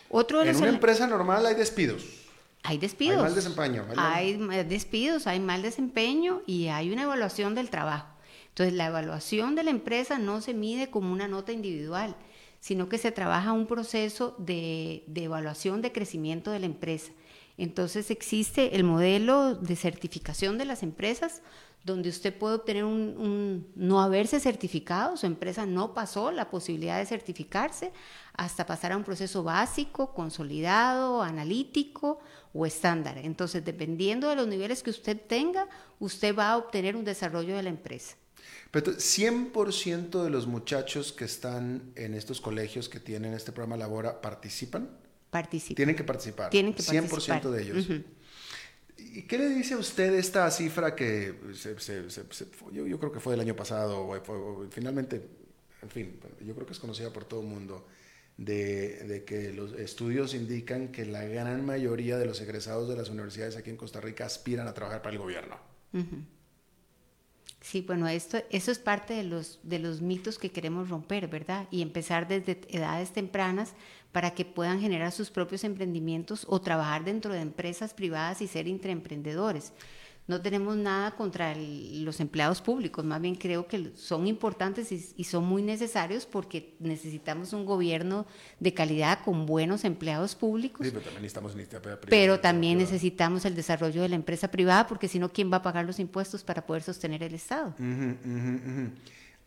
[0.09, 2.03] Otro en una empresa normal hay despidos.
[2.63, 3.17] Hay despidos.
[3.17, 3.85] Hay mal desempeño.
[3.95, 8.07] Hay, despidos, hay mal desempeño y hay una evaluación del trabajo.
[8.49, 12.17] Entonces, la evaluación de la empresa no se mide como una nota individual,
[12.59, 17.11] sino que se trabaja un proceso de, de evaluación de crecimiento de la empresa.
[17.57, 21.41] Entonces, existe el modelo de certificación de las empresas,
[21.83, 27.05] donde usted puede obtener un, no haberse certificado, su empresa no pasó la posibilidad de
[27.05, 27.91] certificarse,
[28.33, 32.19] hasta pasar a un proceso básico, consolidado, analítico
[32.53, 33.17] o estándar.
[33.17, 35.67] Entonces, dependiendo de los niveles que usted tenga,
[35.99, 38.15] usted va a obtener un desarrollo de la empresa.
[38.71, 44.21] Pero 100% de los muchachos que están en estos colegios que tienen este programa Labora
[44.21, 44.89] participan.
[45.29, 45.75] Participan.
[45.75, 46.49] Tienen que participar.
[46.49, 47.41] Tienen que participar.
[47.41, 47.87] 100% de ellos.
[49.13, 51.35] ¿Y qué le dice a usted esta cifra que
[52.71, 55.27] yo, creo que fue del año pasado, o, finalmente,
[55.81, 57.85] en fin, yo creo que es conocida por todo el mundo,
[58.37, 63.57] de, que los estudios indican que la gran mayoría de los egresados de las universidades
[63.57, 65.57] aquí en Costa Rica aspiran a trabajar para el gobierno?
[67.61, 71.67] Sí, bueno, esto, eso es parte de los, de los mitos que queremos romper, ¿verdad?
[71.71, 73.73] Y empezar desde edades tempranas
[74.11, 78.67] para que puedan generar sus propios emprendimientos o trabajar dentro de empresas privadas y ser
[78.67, 79.73] intraemprendedores
[80.29, 85.43] no tenemos nada contra los empleados públicos, más bien creo que son importantes y, son
[85.43, 88.27] muy necesarios porque necesitamos un gobierno
[88.59, 90.85] de calidad con buenos empleados públicos.
[90.85, 95.07] Sí, pero también necesitamos privada, Pero también necesitamos el desarrollo de la empresa privada porque
[95.07, 97.73] si no, ¿quién va a pagar los impuestos para poder sostener el Estado?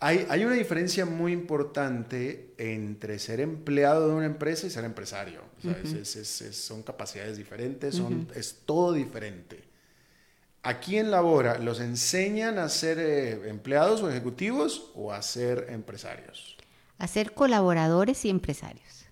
[0.03, 5.43] Hay, hay, una diferencia muy importante entre ser empleado de una empresa y ser empresario.
[6.53, 9.63] son capacidades diferentes, son, es todo diferente.
[10.65, 16.57] Aquí en Labora, ¿los enseñan a ser eh, empleados o ejecutivos o a ser empresarios?
[16.99, 19.07] A ser colaboradores y empresarios.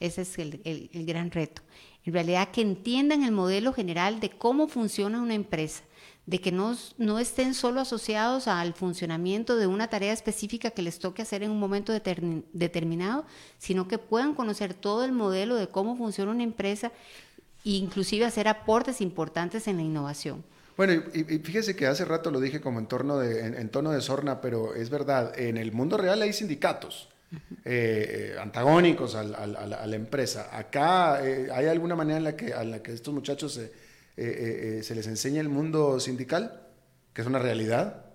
[0.00, 1.62] Ese es el, gran reto.
[2.04, 5.84] En realidad, que entiendan el modelo general de cómo funciona una empresa,
[6.26, 10.98] de que no, no estén solo asociados al funcionamiento de una tarea específica que les
[10.98, 13.24] toque hacer en un momento determinado,
[13.58, 16.92] sino que puedan conocer todo el modelo de cómo funciona una empresa
[17.64, 20.44] e inclusive hacer aportes importantes en la innovación.
[20.76, 24.00] Bueno, y, fíjese que hace rato lo dije como en, torno de, en, tono de
[24.00, 27.08] sorna, pero es verdad, en el mundo real hay sindicatos
[27.64, 30.56] eh, eh, antagónicos a la empresa.
[30.56, 33.81] Acá eh, hay alguna manera en la que, a la que estos muchachos se,
[34.16, 36.62] se les enseña el mundo sindical,
[37.12, 38.06] que es una realidad.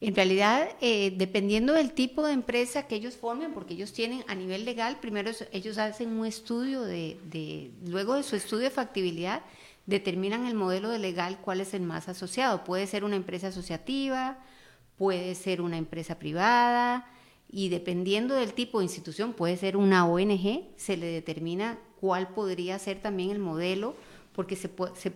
[0.00, 4.64] En realidad, dependiendo del tipo de empresa que ellos formen, porque ellos tienen a nivel
[4.64, 9.42] legal, primero ellos hacen un estudio de, de luego de su estudio de factibilidad,
[9.86, 12.62] determinan el modelo de legal cuál es el más asociado.
[12.64, 14.38] Puede ser una empresa asociativa,
[14.98, 17.10] puede ser una empresa privada
[17.48, 22.78] y dependiendo del tipo de institución, puede ser una ONG, se le determina cuál podría
[22.78, 23.94] ser también el modelo
[24.36, 24.58] porque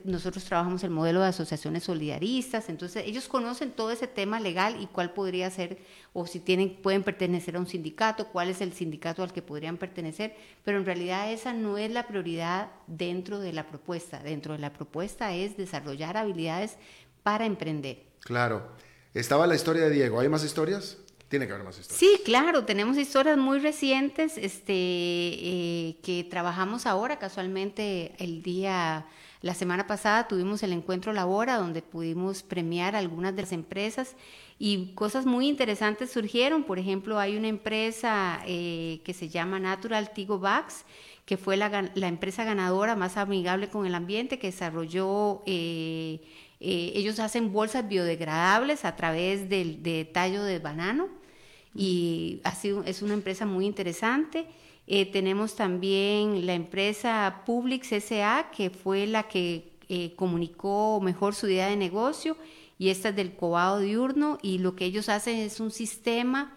[0.04, 4.86] nosotros trabajamos el modelo de asociaciones solidaristas, entonces ellos conocen todo ese tema legal y
[4.86, 5.76] cuál podría ser,
[6.14, 9.76] o si tienen, pueden pertenecer a un sindicato, cuál es el sindicato al que podrían
[9.76, 14.20] pertenecer, pero en realidad esa no es la prioridad dentro de la propuesta.
[14.20, 16.78] Dentro de la propuesta es desarrollar habilidades
[17.22, 18.02] para emprender.
[18.20, 18.72] Claro.
[19.12, 20.18] Estaba la historia de Diego.
[20.18, 20.96] ¿Hay más historias?
[21.30, 22.00] Tiene que haber más historias.
[22.00, 27.20] Sí, claro, tenemos historias muy recientes este, eh, que trabajamos ahora.
[27.20, 29.06] Casualmente, el día,
[29.40, 34.16] la semana pasada tuvimos el encuentro Labora, donde pudimos premiar algunas de las empresas
[34.58, 36.64] y cosas muy interesantes surgieron.
[36.64, 40.84] Por ejemplo, hay una empresa eh, que se llama Natural Tigo Bags,
[41.26, 45.44] que fue la, empresa ganadora más amigable con el ambiente, que desarrolló.
[45.46, 46.20] Eh,
[46.58, 51.19] ellos hacen bolsas biodegradables a través del de tallo de banano
[51.74, 52.54] y ha
[52.86, 54.46] es una empresa muy interesante.
[54.86, 61.48] Eh, tenemos también la empresa Publix SA, que fue la que eh, comunicó mejor su
[61.48, 62.36] idea de negocio,
[62.78, 66.56] y esta es del cobado diurno, y lo que ellos hacen es un sistema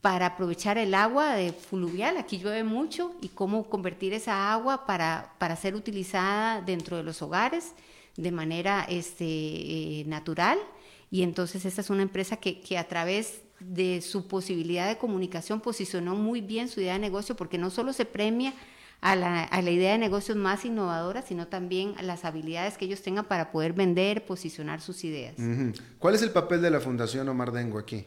[0.00, 5.34] para aprovechar el agua de fluvial, aquí llueve mucho, y cómo convertir esa agua para,
[5.38, 7.74] para ser utilizada dentro de los hogares
[8.16, 10.58] de manera este, eh, natural.
[11.10, 15.60] Y entonces esta es una empresa que, que a través de su posibilidad de comunicación
[15.60, 18.54] posicionó muy bien su idea de negocio porque no solo se premia
[19.00, 23.26] a la, idea de negocios más innovadora, sino también a las habilidades que ellos tengan
[23.26, 25.34] para poder vender, posicionar sus ideas.
[25.98, 28.06] ¿Cuál es el papel de la Fundación Omar Dengo aquí?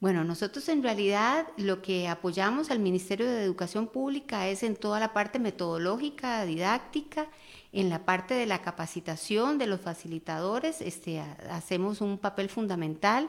[0.00, 5.00] Bueno, nosotros en realidad lo que apoyamos al Ministerio de Educación Pública es en toda
[5.00, 7.26] la parte metodológica, didáctica,
[7.72, 11.20] en la parte de la capacitación de los facilitadores, este,
[11.50, 13.28] hacemos un papel fundamental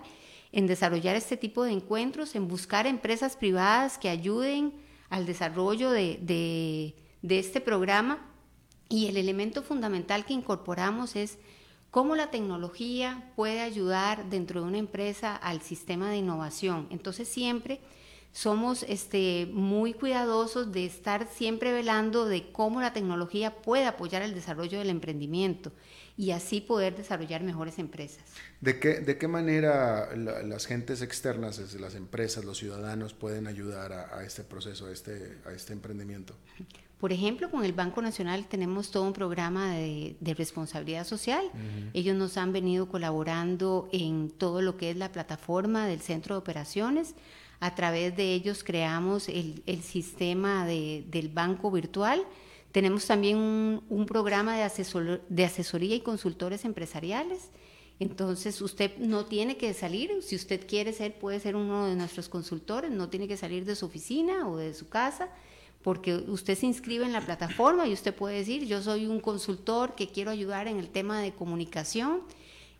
[0.51, 4.73] en desarrollar este tipo de encuentros, en buscar empresas privadas que ayuden
[5.09, 8.25] al desarrollo de, este programa.
[8.87, 11.37] Y el elemento fundamental que incorporamos es
[11.91, 16.87] cómo la tecnología puede ayudar dentro de una empresa al sistema de innovación.
[16.89, 17.81] Entonces siempre
[18.31, 24.33] somos este, muy cuidadosos de estar siempre velando de cómo la tecnología puede apoyar el
[24.33, 25.71] desarrollo del emprendimiento
[26.20, 28.22] y así poder desarrollar mejores empresas.
[28.59, 34.22] ¿De qué, de qué manera las gentes externas, las empresas, los ciudadanos pueden ayudar a,
[34.26, 36.36] este proceso, a este, a este emprendimiento?
[36.99, 41.49] Por ejemplo, con el Banco Nacional tenemos todo un programa de, responsabilidad social.
[41.93, 46.39] Ellos nos han venido colaborando en todo lo que es la plataforma del centro de
[46.39, 47.15] operaciones.
[47.61, 52.26] A través de ellos creamos el, el sistema de, del banco virtual
[52.72, 57.49] Tenemos también un, programa de, de asesoría y consultores empresariales.
[57.99, 62.30] Entonces usted no tiene que salir, si usted quiere ser, puede ser uno de nuestros
[62.30, 65.30] consultores, no tiene que salir de su oficina o de su casa,
[65.82, 69.95] porque usted se inscribe en la plataforma y usted puede decir, yo soy un consultor
[69.95, 72.22] que quiero ayudar en el tema de comunicación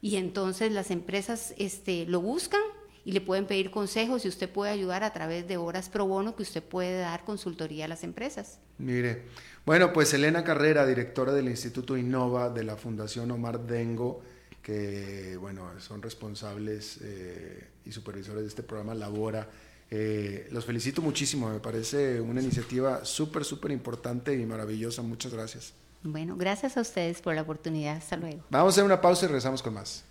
[0.02, 2.62] y entonces las empresas este, lo buscan
[3.06, 6.36] y le pueden pedir consejos y usted puede ayudar a través de horas pro bono
[6.36, 8.60] que usted puede dar consultoría a las empresas.
[8.78, 9.24] Mire,
[9.66, 14.22] bueno, pues Elena Carrera, directora del Instituto Innova de la Fundación Omar Dengo,
[14.62, 19.50] que bueno, son responsables eh, y supervisores de este programa Labora.
[19.92, 25.02] Eh, los felicito muchísimo, me parece una iniciativa súper, súper importante y maravillosa.
[25.02, 25.74] Muchas gracias.
[26.04, 27.98] Bueno, gracias a ustedes por la oportunidad.
[27.98, 28.44] Hasta luego.
[28.50, 30.06] Vamos a hacer una pausa y regresamos con más.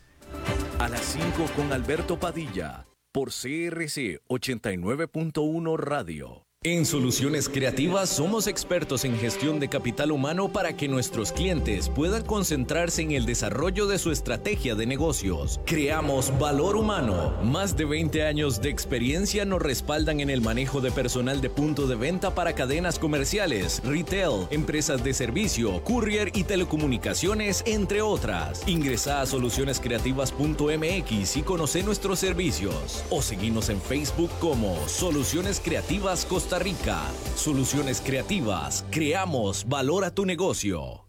[0.78, 6.47] A las 5 con Alberto Padilla, por CRC 89.1 Radio.
[6.64, 12.24] En Soluciones Creativas somos expertos en gestión de capital humano para que nuestros clientes puedan
[12.24, 15.60] concentrarse en el desarrollo de su estrategia de negocios.
[15.66, 17.32] Creamos valor humano.
[17.44, 21.86] Más de 20 años de experiencia nos respaldan en el manejo de personal de punto
[21.86, 28.66] de venta para cadenas comerciales, retail, empresas de servicio, courier y telecomunicaciones, entre otras.
[28.66, 33.04] Ingresa a solucionescreativas.mx y conoce nuestros servicios.
[33.10, 37.02] O seguimos en Facebook como Soluciones Creativas Costa Costa Rica.
[37.36, 38.86] Soluciones creativas.
[38.90, 41.04] Creamos valor a tu negocio.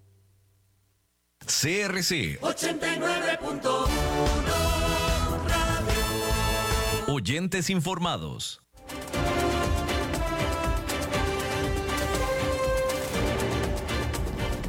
[1.45, 3.87] CRC 89.1
[7.07, 8.59] Oyentes informados.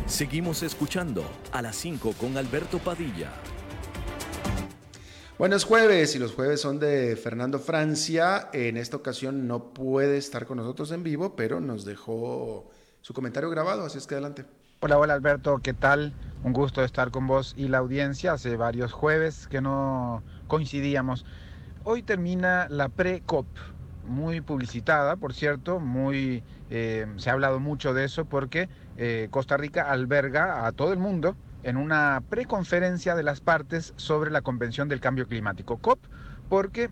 [0.07, 3.33] Seguimos escuchando a las 5 con Alberto Padilla.
[5.41, 8.51] Buenos jueves y los jueves son de Fernando Francia.
[8.53, 12.71] En esta ocasión no puede estar con nosotros en vivo, pero nos dejó
[13.01, 14.45] su comentario grabado, así es que adelante.
[14.81, 16.13] Hola, hola Alberto, ¿qué tal?
[16.45, 18.35] Un gusto estar con vos y la audiencia.
[18.35, 21.25] Hace varios jueves que no coincidíamos.
[21.85, 23.47] Hoy termina la pre-COP,
[24.07, 28.69] muy publicitada, por cierto, muy eh, se ha hablado mucho de eso porque
[28.99, 34.31] eh, Costa Rica alberga a todo el mundo en una preconferencia de las partes sobre
[34.31, 36.01] la Convención del Cambio Climático, COP,
[36.49, 36.91] porque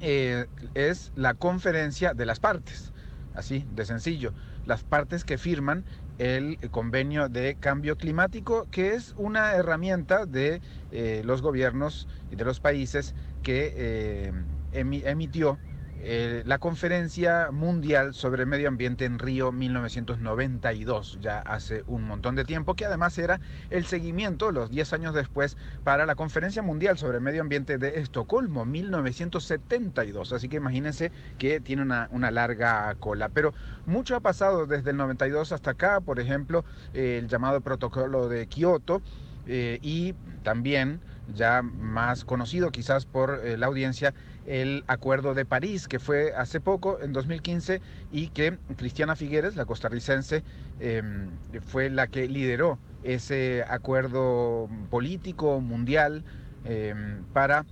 [0.00, 2.92] eh, es la conferencia de las partes,
[3.34, 4.32] así de sencillo,
[4.66, 5.84] las partes que firman
[6.18, 10.60] el convenio de cambio climático, que es una herramienta de
[10.90, 14.32] eh, los gobiernos y de los países que eh,
[14.72, 15.58] emitió
[16.02, 22.44] eh, la Conferencia Mundial sobre Medio Ambiente en Río 1992, ya hace un montón de
[22.44, 23.40] tiempo, que además era
[23.70, 28.64] el seguimiento, los 10 años después, para la Conferencia Mundial sobre Medio Ambiente de Estocolmo,
[28.64, 30.32] 1972.
[30.32, 33.28] Así que imagínense que tiene una, larga cola.
[33.28, 33.54] Pero
[33.86, 39.02] mucho ha pasado desde el 92 hasta acá, por ejemplo, el llamado protocolo de Kioto
[39.46, 41.00] eh, y también
[41.34, 44.14] ya más conocido quizás por eh, la audiencia,
[44.46, 47.80] el Acuerdo de París, que fue hace poco, en 2015,
[48.12, 50.42] y que Cristiana Figueres, la costarricense,
[50.80, 51.28] em,
[51.66, 56.24] fue la que lideró ese acuerdo político mundial
[56.64, 57.64] em, para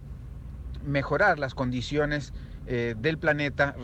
[0.84, 2.32] mejorar las condiciones
[2.66, 3.74] eh, del planeta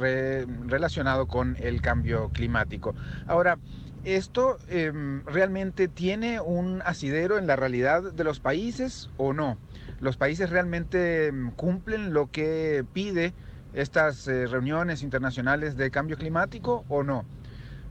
[0.66, 2.94] relacionado con el cambio climático.
[3.26, 3.58] Ahora,
[4.04, 9.58] ¿esto em, realmente tiene un asidero en la realidad de los países o no?
[10.00, 13.34] ¿Los países realmente em, cumplen lo que pide
[13.74, 17.24] estas eh, reuniones internacionales de cambio climático o no?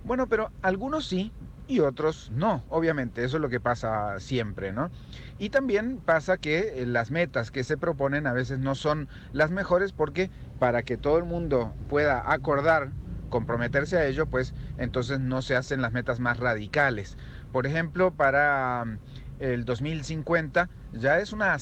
[0.03, 1.32] Bueno, pero algunos sí
[1.68, 4.89] y otros no, obviamente, eso es lo que pasa siempre, ¿no?
[5.38, 9.51] Y también pasa que eh, las metas que se proponen a veces no son las
[9.51, 12.89] mejores porque para que todo el mundo pueda acordar
[13.30, 17.18] comprometerse a ello, pues entonces no se hacen las metas más radicales.
[17.51, 18.97] Por ejemplo, para mm,
[19.39, 21.57] el 2050 ya es una,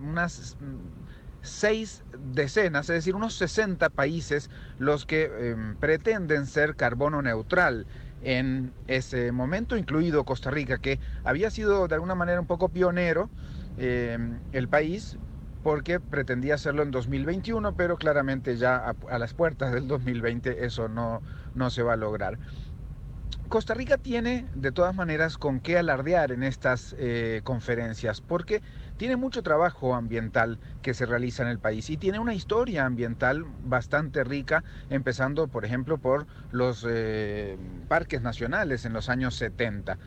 [0.00, 0.56] unas
[1.42, 7.86] seis decenas, es decir, unos 60 países los que em, pretenden ser carbono neutral
[8.22, 13.30] en ese momento, incluido Costa Rica, que había sido de alguna manera un poco pionero
[13.78, 15.16] em, el país,
[15.62, 21.22] porque pretendía hacerlo en 2021, pero claramente ya a, las puertas del 2020 eso no,
[21.54, 22.38] no se va a lograr.
[23.50, 28.62] Costa Rica tiene de todas maneras con qué alardear en estas eh, conferencias, porque
[28.96, 33.44] tiene mucho trabajo ambiental que se realiza en el país y tiene una historia ambiental
[33.64, 39.98] bastante rica, empezando por ejemplo por los eh, parques nacionales en los años 70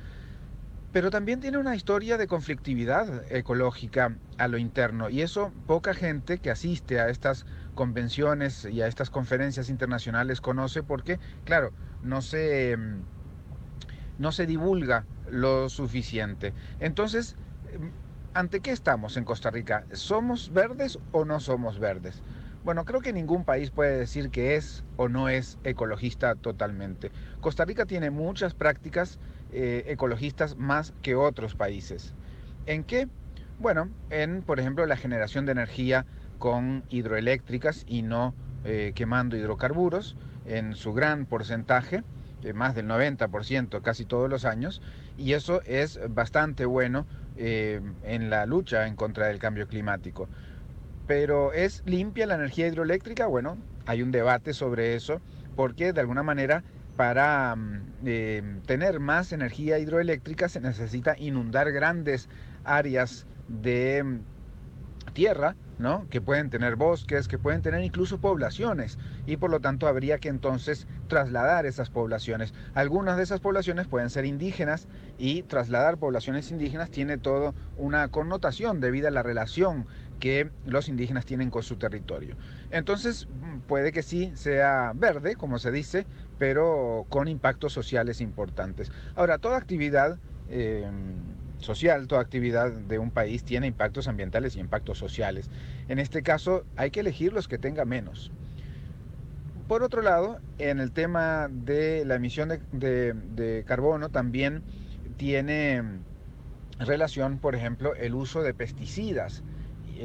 [0.93, 6.37] pero también tiene una historia de conflictividad ecológica a lo interno y eso poca gente
[6.37, 11.73] que asiste a estas convenciones y a estas conferencias internacionales conoce porque, claro,
[12.03, 12.77] no se,
[14.24, 16.53] no se divulga lo suficiente.
[16.80, 17.36] Entonces,
[18.34, 19.86] ¿ante qué estamos en Costa Rica?
[19.91, 22.24] ¿Somos verdes o no somos verdes?
[22.63, 27.11] Bueno, creo que ningún país puede decir que es o no es ecologista totalmente.
[27.41, 29.19] Costa Rica tiene muchas prácticas
[29.51, 32.13] eh, ecologistas más que otros países.
[32.65, 33.09] ¿En qué?
[33.59, 36.05] Bueno, en, por ejemplo, la generación de energía
[36.39, 40.15] con hidroeléctricas y no eh, quemando hidrocarburos
[40.45, 42.03] en su gran porcentaje,
[42.43, 44.81] eh, más del 90% casi todos los años,
[45.17, 50.29] y eso es bastante bueno en la lucha en contra del cambio climático.
[51.07, 53.25] Pero ¿es limpia la energía hidroeléctrica?
[53.25, 55.19] Bueno, hay un debate sobre eso,
[55.55, 56.63] porque de alguna manera
[56.95, 62.29] para mm, eh, tener más energía hidroeléctrica se necesita inundar grandes
[62.63, 64.19] áreas de mm,
[65.14, 66.07] tierra, ¿no?
[66.09, 70.30] que pueden tener bosques, que pueden tener incluso poblaciones, y por lo tanto habría que
[70.30, 72.53] entonces trasladar esas poblaciones.
[72.74, 74.88] Algunas de esas poblaciones pueden ser indígenas
[75.18, 79.86] y trasladar poblaciones indígenas tiene todo una connotación debido a la relación
[80.20, 82.36] que los indígenas tienen con su territorio.
[82.72, 83.28] Entonces,
[83.68, 86.05] puede que sí sea verde, como se dice,
[86.39, 88.91] pero con impactos sociales importantes.
[89.16, 90.18] Ahora, toda actividad
[90.49, 91.32] em,
[91.64, 95.49] social, toda actividad de un país tiene impactos ambientales y impactos sociales.
[95.88, 98.32] En este caso, hay que elegir los que tengan menos.
[99.68, 104.61] Por otro lado, en el tema de la emisión de carbono también
[105.18, 105.82] tiene
[106.80, 109.43] relación, por ejemplo, el uso de pesticidas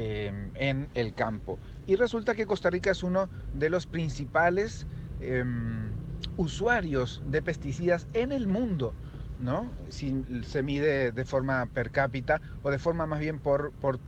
[0.01, 1.57] Em, en el campo.
[1.87, 4.85] Y resulta que Costa Rica es uno de los principales
[5.19, 5.89] em,
[6.37, 8.93] usuarios de pesticidas en el mundo.
[9.39, 9.71] ¿No?
[9.89, 13.99] Si se mide de forma per cápita o de forma más bien por, por,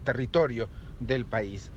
[0.00, 0.68] territorio
[1.00, 1.70] del país.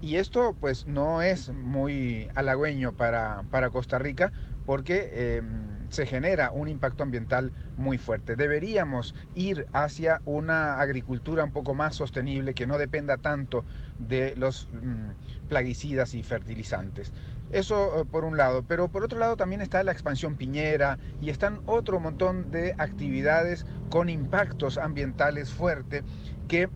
[0.00, 4.32] Y esto pues no es muy halagüeño para, para Costa Rica
[4.66, 8.36] porque em, se genera un impacto ambiental muy fuerte.
[8.36, 13.64] Deberíamos ir hacia una agricultura un poco más sostenible que no dependa tanto
[13.98, 17.12] de los mm, plaguicidas y fertilizantes.
[17.54, 21.30] Eso eh, por un lado, pero por otro lado también está la expansión piñera y
[21.30, 26.02] están otro montón de actividades con impactos ambientales fuertes
[26.48, 26.68] que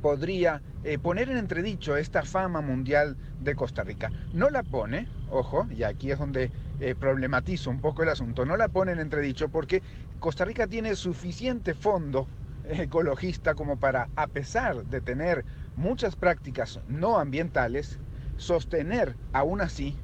[0.00, 4.12] podría eh, poner en entredicho esta fama mundial de Costa Rica.
[4.32, 8.56] No la pone, ojo, y aquí es donde eh, problematizo un poco el asunto, no
[8.56, 9.82] la pone en entredicho porque
[10.20, 12.28] Costa Rica tiene suficiente fondo
[12.68, 15.44] ecologista como para, a pesar de tener
[15.74, 17.98] muchas prácticas no ambientales,
[18.38, 19.96] sostener aún así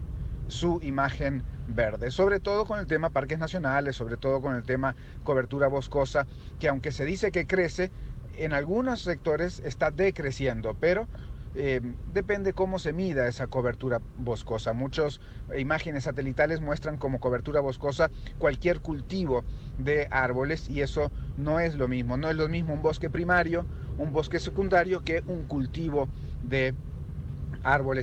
[0.48, 4.94] su imagen verde, sobre todo con el tema parques nacionales, sobre todo con el tema
[5.22, 6.26] cobertura boscosa,
[6.58, 7.90] que aunque se dice que crece,
[8.36, 11.08] en algunos sectores está decreciendo, pero
[11.56, 11.80] eh,
[12.12, 14.72] depende cómo se mida esa cobertura boscosa.
[14.72, 15.20] Muchas
[15.56, 19.44] imágenes satelitales muestran como cobertura boscosa cualquier cultivo
[19.78, 22.16] de árboles y eso no es lo mismo.
[22.16, 23.66] No es lo mismo un bosque primario,
[23.96, 26.08] un bosque secundario que un cultivo
[26.42, 26.93] de árboles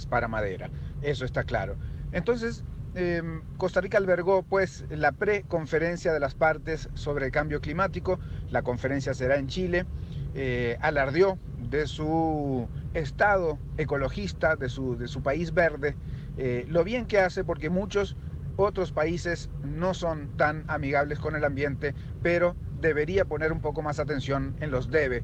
[0.09, 0.69] para madera.
[1.01, 1.77] Eso está claro.
[2.11, 2.63] Entonces,
[2.95, 8.19] em, Costa Rica albergó pues la preconferencia de las partes sobre el cambio climático.
[8.49, 9.85] La conferencia será en Chile.
[10.33, 11.37] Eh, alardeó
[11.69, 15.95] de su estado ecologista, de su, de su país verde,
[16.37, 18.15] eh, lo bien que hace porque muchos
[18.55, 23.99] otros países no son tan amigables con el ambiente, pero debería poner un poco más
[23.99, 25.23] atención en los debe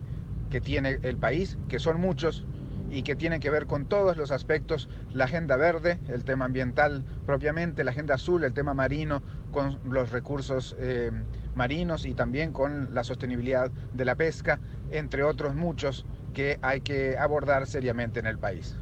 [0.50, 2.46] que tiene el país, que son muchos
[2.90, 7.04] y que tienen que ver con todos los aspectos, la agenda verde, el tema ambiental
[7.26, 9.22] propiamente, la agenda azul, el tema marino,
[9.52, 11.12] con los recursos eh,
[11.56, 14.60] marinos y también con la sostenibilidad de la pesca,
[14.92, 18.78] entre otros muchos que hay que abordar seriamente en el país.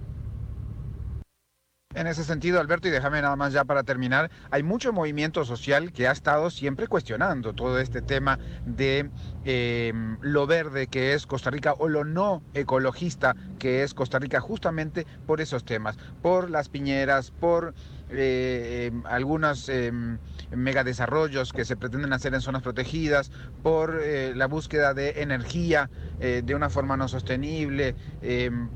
[1.96, 5.94] En ese sentido, Alberto, y déjame nada más ya para terminar, hay mucho movimiento social
[5.94, 9.10] que ha estado siempre cuestionando todo este tema de
[9.46, 14.42] em, lo verde que es Costa Rica o lo no ecologista que es Costa Rica,
[14.42, 17.74] justamente por esos temas, por las piñeras, por
[18.10, 20.18] eh, em, algunos em,
[20.52, 23.32] megadesarrollos que se pretenden hacer en zonas protegidas,
[23.64, 25.90] por eh, la búsqueda de energía
[26.20, 27.96] eh, de una forma no sostenible,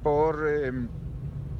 [0.03, 0.47] por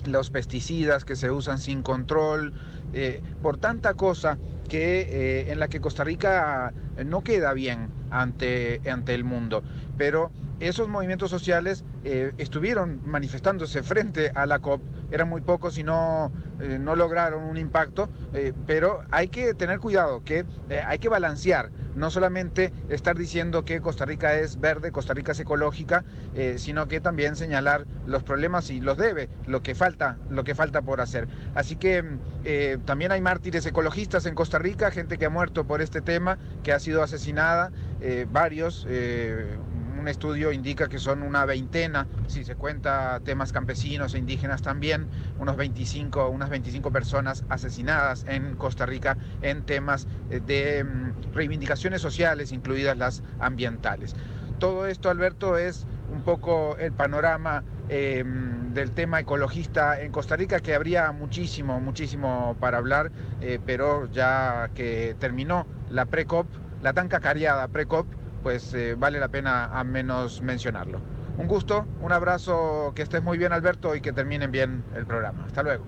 [0.06, 2.54] los pesticidas que se usan sin control,
[2.94, 4.38] eh, por tanta cosa
[4.68, 6.74] que eh, en la que Costa Rica
[7.06, 9.64] no queda bien ante, ante el mundo.
[9.98, 14.82] Pero esos movimientos sociales eh, estuvieron manifestándose frente a la COP,
[15.12, 16.32] eran muy pocos y no,
[16.80, 18.10] no lograron un impacto,
[18.68, 20.46] pero hay que tener cuidado, que
[20.86, 25.40] hay que balancear no solamente estar diciendo que Costa Rica es verde, Costa Rica es
[25.40, 26.04] ecológica,
[26.34, 30.56] eh, sino que también señalar los problemas y los debe, lo que falta, lo que
[30.56, 31.28] falta por hacer.
[31.56, 32.04] Así que
[32.46, 36.38] eh, también hay mártires ecologistas en Costa Rica, gente que ha muerto por este tema,
[36.64, 38.88] que ha sido asesinada, eh, varios
[40.00, 45.10] un estudio indica que son una veintena, si se cuenta temas campesinos e indígenas también,
[45.38, 52.02] unos 25, unas 25 personas asesinadas en Costa Rica en temas eh, de mm, reivindicaciones
[52.02, 54.16] sociales, incluidas las ambientales.
[54.58, 60.60] Todo esto, Alberto, es un poco el panorama em, del tema ecologista en Costa Rica,
[60.60, 66.48] que habría muchísimo, muchísimo para hablar, eh, pero ya que terminó la pre-COP,
[66.82, 68.08] la tan cacareada pre-COP,
[68.42, 71.02] pues eh, vale la pena a menos mencionarlo.
[71.38, 75.46] Un gusto, un abrazo, que estés muy bien Alberto y que terminen bien el programa.
[75.46, 75.86] Hasta luego.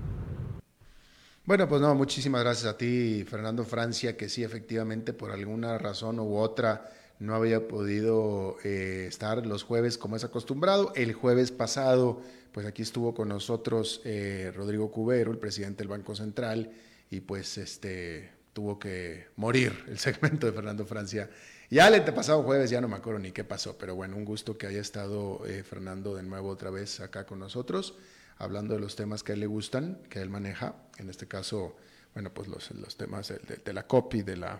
[1.43, 6.19] Bueno, pues no, muchísimas gracias a ti, Fernando Francia, que sí, efectivamente, por alguna razón
[6.19, 6.89] u otra,
[7.19, 10.93] no había podido eh, estar los jueves como es acostumbrado.
[10.95, 12.21] El jueves pasado,
[12.51, 16.71] pues aquí estuvo con nosotros eh, Rodrigo Cubero, el presidente del Banco Central,
[17.09, 21.29] y pues este tuvo que morir el segmento de Fernando Francia
[21.71, 24.57] ya el pasado jueves ya no me acuerdo ni qué pasó, pero bueno, un gusto
[24.57, 27.95] que haya estado eh, Fernando de nuevo otra vez acá con nosotros,
[28.37, 31.77] hablando de los temas que a él le gustan, que él maneja, en este caso,
[32.13, 34.59] bueno, pues los, los temas de, la copy, de la...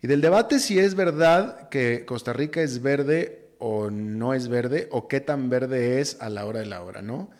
[0.00, 4.88] Y del debate si es verdad que Costa Rica es verde o no es verde,
[4.92, 7.30] o qué tan verde es a la hora de la hora, ¿no?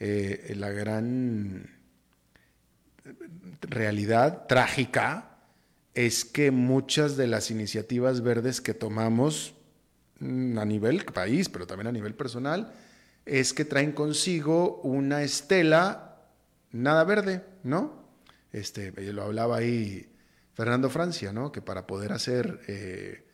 [0.00, 1.80] Eh, la gran
[3.62, 5.29] realidad trágica
[5.94, 9.54] es que muchas de las iniciativas verdes que tomamos
[10.20, 12.72] mm, a nivel país, pero también a nivel personal,
[13.26, 16.10] es que traen consigo una estela
[16.72, 18.08] nada verde, ¿no?
[18.52, 20.12] Este, lo hablaba ahí
[20.54, 21.52] Fernando Francia, ¿no?
[21.52, 23.26] Que para poder hacer eh,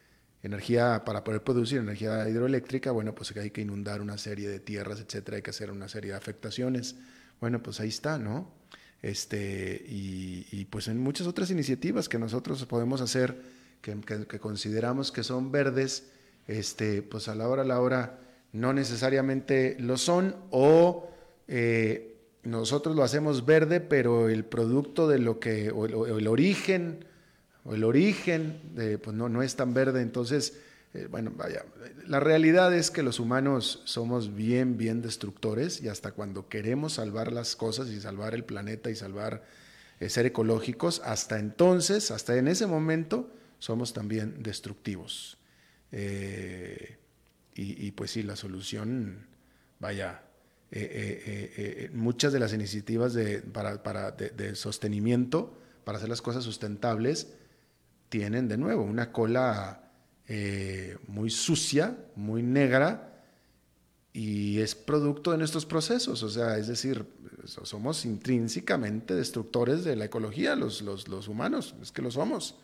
[0.43, 5.01] energía, para poder producir energía hidroeléctrica, bueno, pues hay que inundar una serie de tierras,
[5.01, 6.97] etcétera, hay que hacer una serie de afectaciones.
[7.41, 8.56] Bueno, pues ahí está, ¿no?
[9.03, 13.41] Este, y, pues en muchas otras iniciativas que nosotros podemos hacer,
[13.81, 16.11] que, consideramos que son verdes,
[16.47, 18.19] este, pues a la hora a la hora
[18.53, 21.09] no necesariamente lo son, o
[21.47, 27.05] eh, nosotros lo hacemos verde, pero el producto de lo que, o el, origen,
[27.65, 30.59] o el origen, de, pues no, no es tan verde, entonces
[30.97, 31.65] eh, bueno, vaya,
[32.07, 37.33] la realidad es que los humanos somos bien, bien destructores y hasta cuando queremos salvar
[37.33, 39.45] las cosas y salvar el planeta y salvar
[40.01, 45.37] eh, ser ecológicos, hasta entonces, hasta en ese momento, somos también destructivos.
[45.93, 46.97] Eh,
[47.59, 49.27] y, pues sí, la solución,
[49.79, 50.25] vaya,
[51.95, 57.29] muchas de las iniciativas de, para, de sostenimiento, para hacer las cosas sustentables,
[58.11, 59.86] tienen de nuevo una cola
[60.29, 63.23] eh, muy sucia, muy negra,
[64.13, 67.07] y es producto de nuestros procesos, o sea, es decir,
[67.45, 72.57] somos intrínsecamente destructores de la ecología, los, los, humanos, es que lo somos,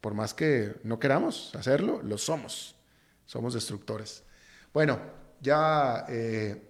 [0.00, 2.76] por más que no queramos hacerlo, lo somos,
[3.24, 4.22] somos destructores.
[4.74, 5.00] Bueno,
[5.40, 6.62] ya, eh,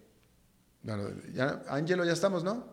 [0.83, 2.65] bueno, ya, ya estamos, ¿no?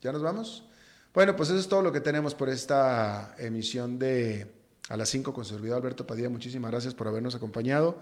[0.00, 0.68] ¿Ya nos vamos?
[1.14, 4.52] Bueno, pues eso es todo lo que tenemos por esta emisión de
[4.88, 6.28] a las 5 con su servidor Alberto Padilla.
[6.28, 7.98] Muchísimas gracias por habernos acompañado.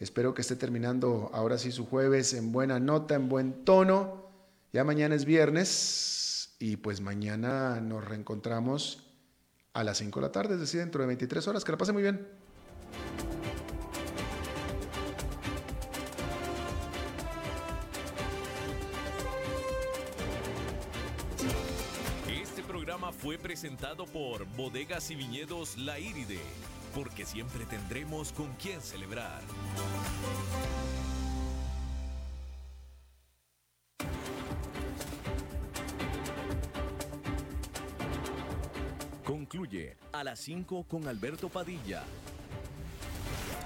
[0.00, 4.30] Espero que esté terminando ahora sí su jueves en buena nota, en buen tono.
[4.72, 9.04] Ya mañana es viernes y pues mañana nos reencontramos
[9.72, 11.64] a las 5 de la tarde, es decir, dentro de 23 horas.
[11.64, 12.26] Que la pase muy bien.
[23.24, 26.42] Fue presentado por Bodegas y Viñedos La Iride,
[26.94, 29.40] porque siempre tendremos con quién celebrar.
[39.24, 42.04] Concluye a las 5 con Alberto Padilla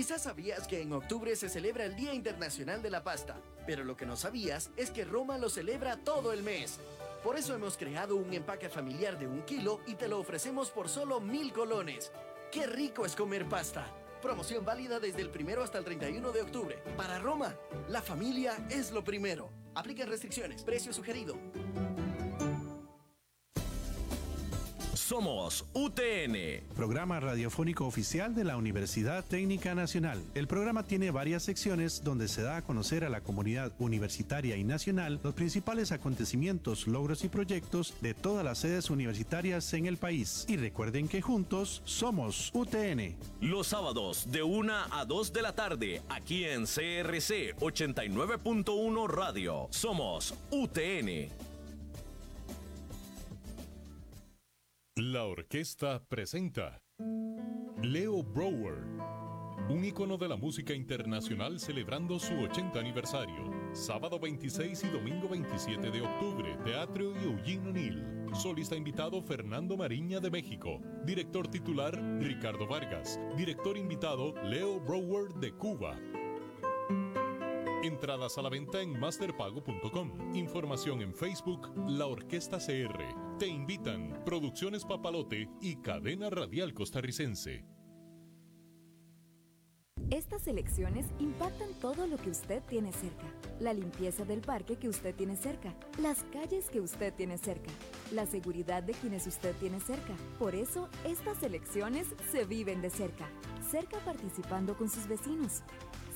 [0.00, 3.36] Quizás sabías que en octubre se celebra el Día Internacional de la Pasta,
[3.66, 6.80] pero lo que no sabías es que Roma lo celebra todo el mes.
[7.22, 10.88] Por eso hemos creado un empaque familiar de un kilo y te lo ofrecemos por
[10.88, 12.12] solo mil colones.
[12.50, 13.94] ¡Qué rico es comer pasta!
[14.22, 16.82] Promoción válida desde el primero hasta el 31 de octubre.
[16.96, 17.54] Para Roma,
[17.90, 19.50] la familia es lo primero.
[19.74, 20.62] Apliquen restricciones.
[20.62, 21.36] Precio sugerido.
[25.10, 26.62] Somos UTN.
[26.76, 30.22] Programa radiofónico oficial de la Universidad Técnica Nacional.
[30.36, 34.62] El programa tiene varias secciones donde se da a conocer a la comunidad universitaria y
[34.62, 40.44] nacional los principales acontecimientos, logros y proyectos de todas las sedes universitarias en el país.
[40.46, 43.16] Y recuerden que juntos somos UTN.
[43.40, 49.66] Los sábados de 1 a 2 de la tarde, aquí en CRC 89.1 Radio.
[49.72, 51.49] Somos UTN.
[55.02, 56.82] La orquesta presenta
[57.82, 58.84] Leo Brower,
[59.70, 63.50] un ícono de la música internacional celebrando su 80 aniversario.
[63.72, 68.04] Sábado 26 y domingo 27 de octubre, Teatro Eugene O'Neill.
[68.34, 70.82] Solista invitado Fernando Mariña de México.
[71.06, 73.18] Director titular Ricardo Vargas.
[73.38, 75.98] Director invitado Leo Brower de Cuba.
[77.82, 80.34] Entradas a la venta en masterpago.com.
[80.34, 83.29] Información en Facebook La Orquesta CR.
[83.40, 87.64] Te invitan Producciones Papalote y Cadena Radial Costarricense.
[90.10, 93.24] Estas elecciones impactan todo lo que usted tiene cerca.
[93.58, 95.72] La limpieza del parque que usted tiene cerca.
[96.02, 97.70] Las calles que usted tiene cerca.
[98.12, 100.14] La seguridad de quienes usted tiene cerca.
[100.38, 103.26] Por eso, estas elecciones se viven de cerca.
[103.70, 105.62] Cerca participando con sus vecinos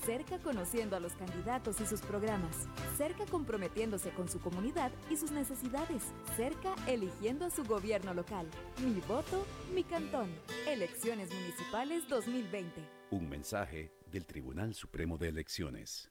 [0.04, 5.30] cerca conociendo a los candidatos y sus programas, cerca comprometiéndose con su comunidad y sus
[5.30, 6.02] necesidades,
[6.36, 8.46] cerca eligiendo a su gobierno local.
[8.84, 10.30] Mi voto, mi cantón.
[10.68, 12.82] Elecciones Municipales 2020.
[13.10, 16.10] Un mensaje del Tribunal Supremo de Elecciones.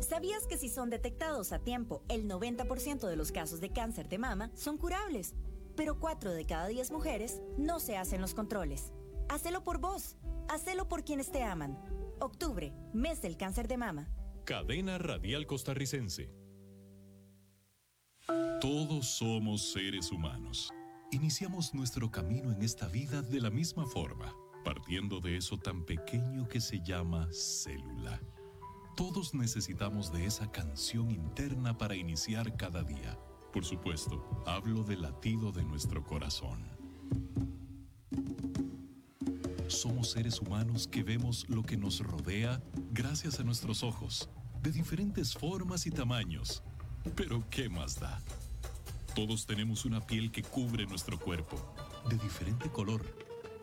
[0.00, 4.18] ¿Sabías que si son detectados a tiempo, el 90% de los casos de cáncer de
[4.18, 5.34] mama son curables?
[5.76, 8.92] Pero 4 de cada 10 mujeres no se hacen los controles.
[9.28, 10.16] Hacelo por vos.
[10.48, 11.76] Hacelo por quienes te aman.
[12.20, 14.08] Octubre, mes del cáncer de mama.
[14.44, 16.30] Cadena Radial Costarricense.
[18.60, 20.72] Todos somos seres humanos.
[21.12, 26.48] Iniciamos nuestro camino en esta vida de la misma forma, partiendo de eso tan pequeño
[26.48, 28.20] que se llama célula.
[28.96, 33.16] Todos necesitamos de esa canción interna para iniciar cada día.
[33.52, 36.68] Por supuesto, hablo del latido de nuestro corazón.
[39.68, 42.58] Somos seres humanos que vemos lo que nos rodea
[42.90, 44.30] gracias a nuestros ojos,
[44.62, 46.62] de diferentes formas y tamaños.
[47.14, 48.18] Pero ¿qué más da?
[49.14, 51.56] Todos tenemos una piel que cubre nuestro cuerpo,
[52.08, 53.04] de diferente color,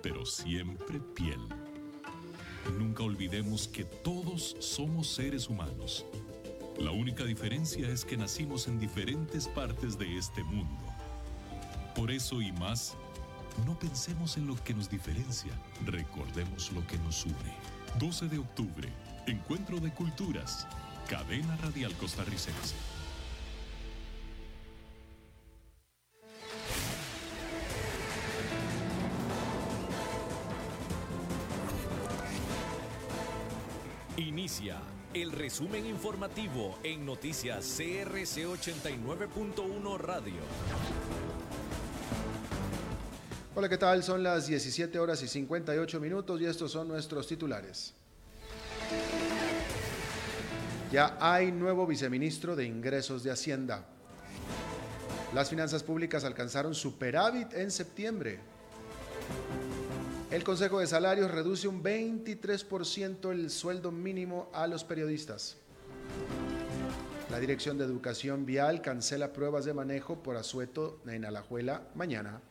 [0.03, 1.41] pero siempre piel.
[2.77, 6.05] Nunca olvidemos que todos somos seres humanos.
[6.77, 10.83] La única diferencia es que nacimos en diferentes partes de este mundo.
[11.95, 12.95] Por eso y más,
[13.65, 15.51] no pensemos en lo que nos diferencia,
[15.85, 17.53] recordemos lo que nos une.
[17.99, 18.89] 12 de octubre,
[19.27, 20.67] Encuentro de Culturas,
[21.07, 22.75] Cadena Radial Costarricense.
[34.17, 34.79] Inicia
[35.13, 40.41] el resumen informativo en noticias CRC 89.1 Radio.
[43.57, 44.03] Hola, ¿qué tal?
[44.03, 47.93] Son las 17 horas y 58 minutos y estos son nuestros titulares.
[50.91, 53.85] Ya hay nuevo viceministro de Ingresos de Hacienda.
[55.33, 58.39] Las finanzas públicas alcanzaron superávit en septiembre.
[60.31, 65.55] El Consejo de Salarios reduce un 23% el sueldo mínimo a los periodistas.
[67.31, 72.41] La Dirección de Educación Vial cancela pruebas de manejo por asueto en Alajuela mañana.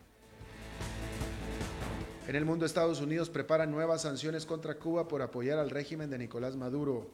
[2.26, 6.16] En el mundo, Estados Unidos prepara nuevas sanciones contra Cuba por apoyar al régimen de
[6.16, 7.06] Nicolás Maduro.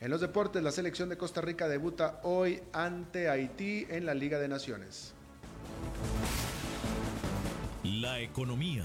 [0.00, 4.38] En los deportes, la selección de Costa Rica debuta hoy ante Haití en la Liga
[4.38, 5.12] de Naciones.
[7.82, 8.84] La economía.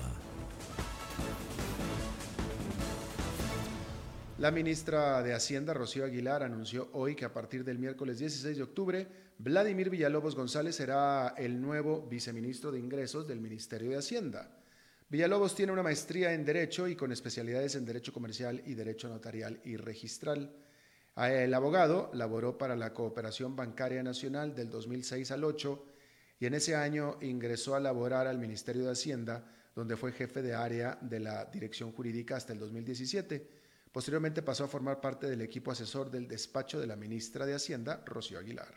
[4.42, 8.64] La ministra de Hacienda, Rocío Aguilar, anunció hoy que a partir del miércoles 16 de
[8.64, 14.50] octubre, Vladimir Villalobos González será el nuevo viceministro de Ingresos del Ministerio de Hacienda.
[15.10, 19.60] Villalobos tiene una maestría en Derecho y con especialidades en Derecho Comercial y Derecho Notarial
[19.64, 20.52] y Registral.
[21.18, 25.86] El abogado laboró para la Cooperación Bancaria Nacional del 2006 al 8
[26.40, 30.56] y en ese año ingresó a laborar al Ministerio de Hacienda, donde fue jefe de
[30.56, 33.61] área de la Dirección Jurídica hasta el 2017.
[33.92, 38.02] Posteriormente pasó a formar parte del equipo asesor del despacho de la ministra de Hacienda,
[38.06, 38.74] Rocío Aguilar.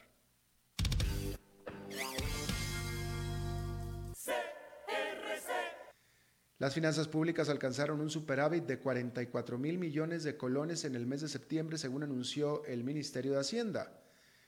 [6.58, 11.20] Las finanzas públicas alcanzaron un superávit de 44 mil millones de colones en el mes
[11.20, 14.00] de septiembre, según anunció el Ministerio de Hacienda.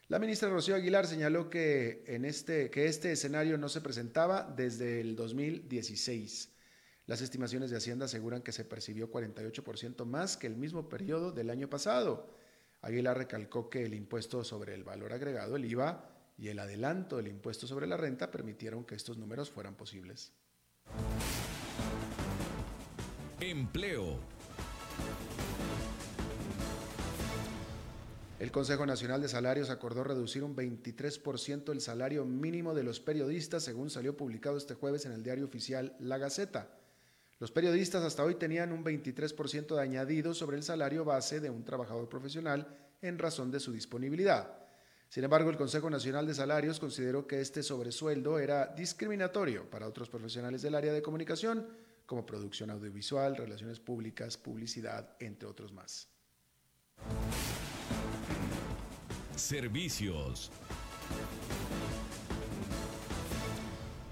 [0.08, 5.00] La ministra Rocío Aguilar señaló que, en este, que este escenario no se presentaba desde
[5.00, 6.55] el 2016.
[7.06, 11.50] Las estimaciones de Hacienda aseguran que se percibió 48% más que el mismo periodo del
[11.50, 12.34] año pasado.
[12.82, 17.28] Aguilar recalcó que el impuesto sobre el valor agregado, el IVA, y el adelanto del
[17.28, 20.32] impuesto sobre la renta permitieron que estos números fueran posibles.
[23.40, 24.18] Empleo.
[28.40, 33.62] El Consejo Nacional de Salarios acordó reducir un 23% el salario mínimo de los periodistas,
[33.62, 36.68] según salió publicado este jueves en el diario oficial La Gaceta.
[37.38, 41.64] Los periodistas hasta hoy tenían un 23% de añadido sobre el salario base de un
[41.64, 42.66] trabajador profesional
[43.02, 44.58] en razón de su disponibilidad.
[45.10, 50.08] Sin embargo, el Consejo Nacional de Salarios consideró que este sobresueldo era discriminatorio para otros
[50.08, 51.68] profesionales del área de comunicación,
[52.06, 56.08] como producción audiovisual, relaciones públicas, publicidad, entre otros más.
[59.36, 60.50] Servicios.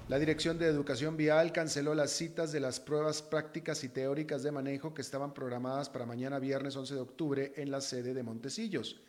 [0.06, 4.52] La Dirección de Educación Vial canceló las citas de las pruebas prácticas y teóricas de
[4.52, 9.00] manejo que estaban programadas para mañana viernes 11 de octubre en la sede de Montesillos.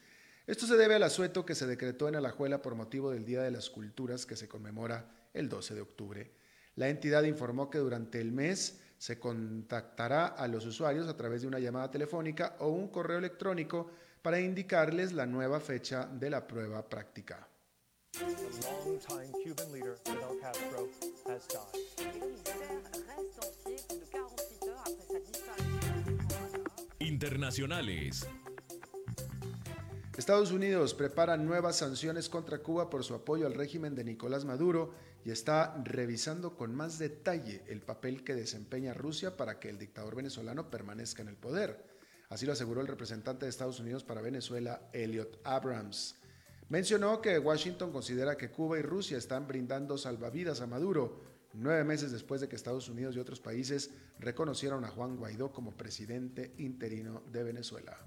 [0.48, 3.52] Esto se debe al asueto que se decretó en Alajuela por motivo del Día de
[3.52, 6.32] las Culturas que se conmemora el 12 de octubre.
[6.78, 11.50] La entidad informó que durante el mes se contactará a los usuarios a través de
[11.50, 13.92] una llamada telefónica o un correo electrónico
[14.22, 17.50] para indicarles la nueva fecha de la prueba práctica.
[27.00, 28.28] Internacionales.
[30.18, 34.94] Estados Unidos prepara nuevas sanciones contra Cuba por su apoyo al régimen de Nicolás Maduro
[35.26, 40.16] y está revisando con más detalle el papel que desempeña Rusia para que el dictador
[40.16, 41.86] venezolano permanezca en el poder.
[42.30, 46.16] Así lo aseguró el representante de Estados Unidos para Venezuela, Elliot Abrams.
[46.70, 51.22] Mencionó que Washington considera que Cuba y Rusia están brindando salvavidas a Maduro,
[51.54, 55.78] nueve meses después de que Estados Unidos y otros países reconocieron a Juan Guaidó como
[55.78, 57.98] presidente interino de Venezuela.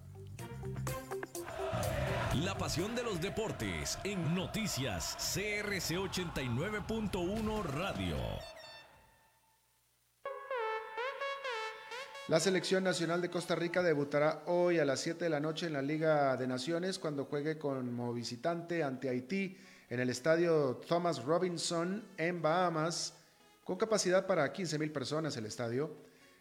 [2.45, 8.58] La pasión de los deportes en noticias CRC 89.1 Radio.
[12.29, 15.73] La selección nacional de Costa Rica debutará hoy a las 7 de la noche en
[15.73, 19.57] la Liga de Naciones cuando juegue como visitante ante Haití
[19.89, 23.15] en el estadio Thomas Robinson en Bahamas,
[23.65, 25.91] con capacidad para 15 mil personas el estadio.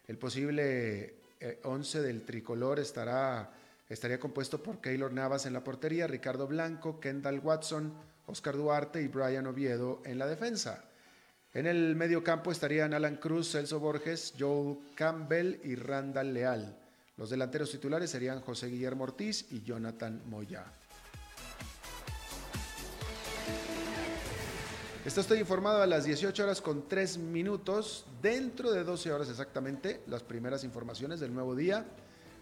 [0.06, 1.14] El posible
[1.62, 3.50] 11 eh, del tricolor estará,
[3.88, 7.94] estaría compuesto por Keylor Navas en la portería, Ricardo Blanco, Kendall Watson,
[8.26, 10.87] Oscar Duarte y Brian Oviedo en la defensa.
[11.58, 16.78] En el medio campo estarían Alan Cruz, Celso Borges, Joel Campbell y Randall Leal.
[17.16, 20.66] Los delanteros titulares serían José Guillermo Ortiz y Jonathan Moya.
[25.04, 30.02] Está estoy informado a las 18 horas con 3 minutos, dentro de 12 horas exactamente,
[30.06, 31.86] las primeras informaciones del nuevo día.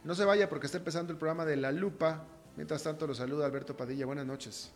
[0.04, 2.22] No se vaya porque está empezando el programa de La Lupa.
[2.54, 4.04] Mientras tanto, los saluda Alberto Padilla.
[4.04, 4.72] Buenas noches.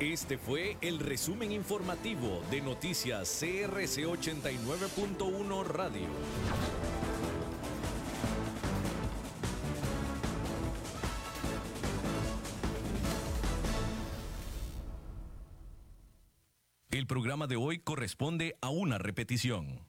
[0.00, 6.06] Este fue el resumen informativo de Noticias CRC 89.1 Radio.
[16.90, 19.80] El programa de hoy corresponde a una repetición.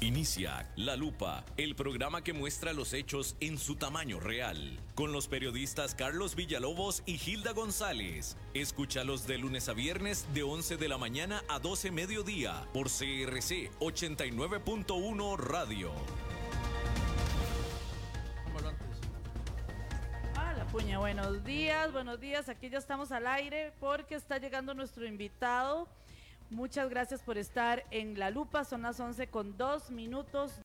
[0.00, 5.26] Inicia La Lupa, el programa que muestra los hechos en su tamaño real, con los
[5.26, 8.36] periodistas Carlos Villalobos y Gilda González.
[8.54, 13.72] Escúchalos de lunes a viernes de 11 de la mañana a 12 mediodía por CRC
[13.80, 15.90] 89.1 Radio.
[20.36, 22.48] Hola, puña, buenos días, buenos días.
[22.48, 25.88] Aquí ya estamos al aire porque está llegando nuestro invitado.
[26.50, 28.64] Muchas gracias por estar en La Lupa.
[28.64, 30.52] Son las 11 con dos minutos.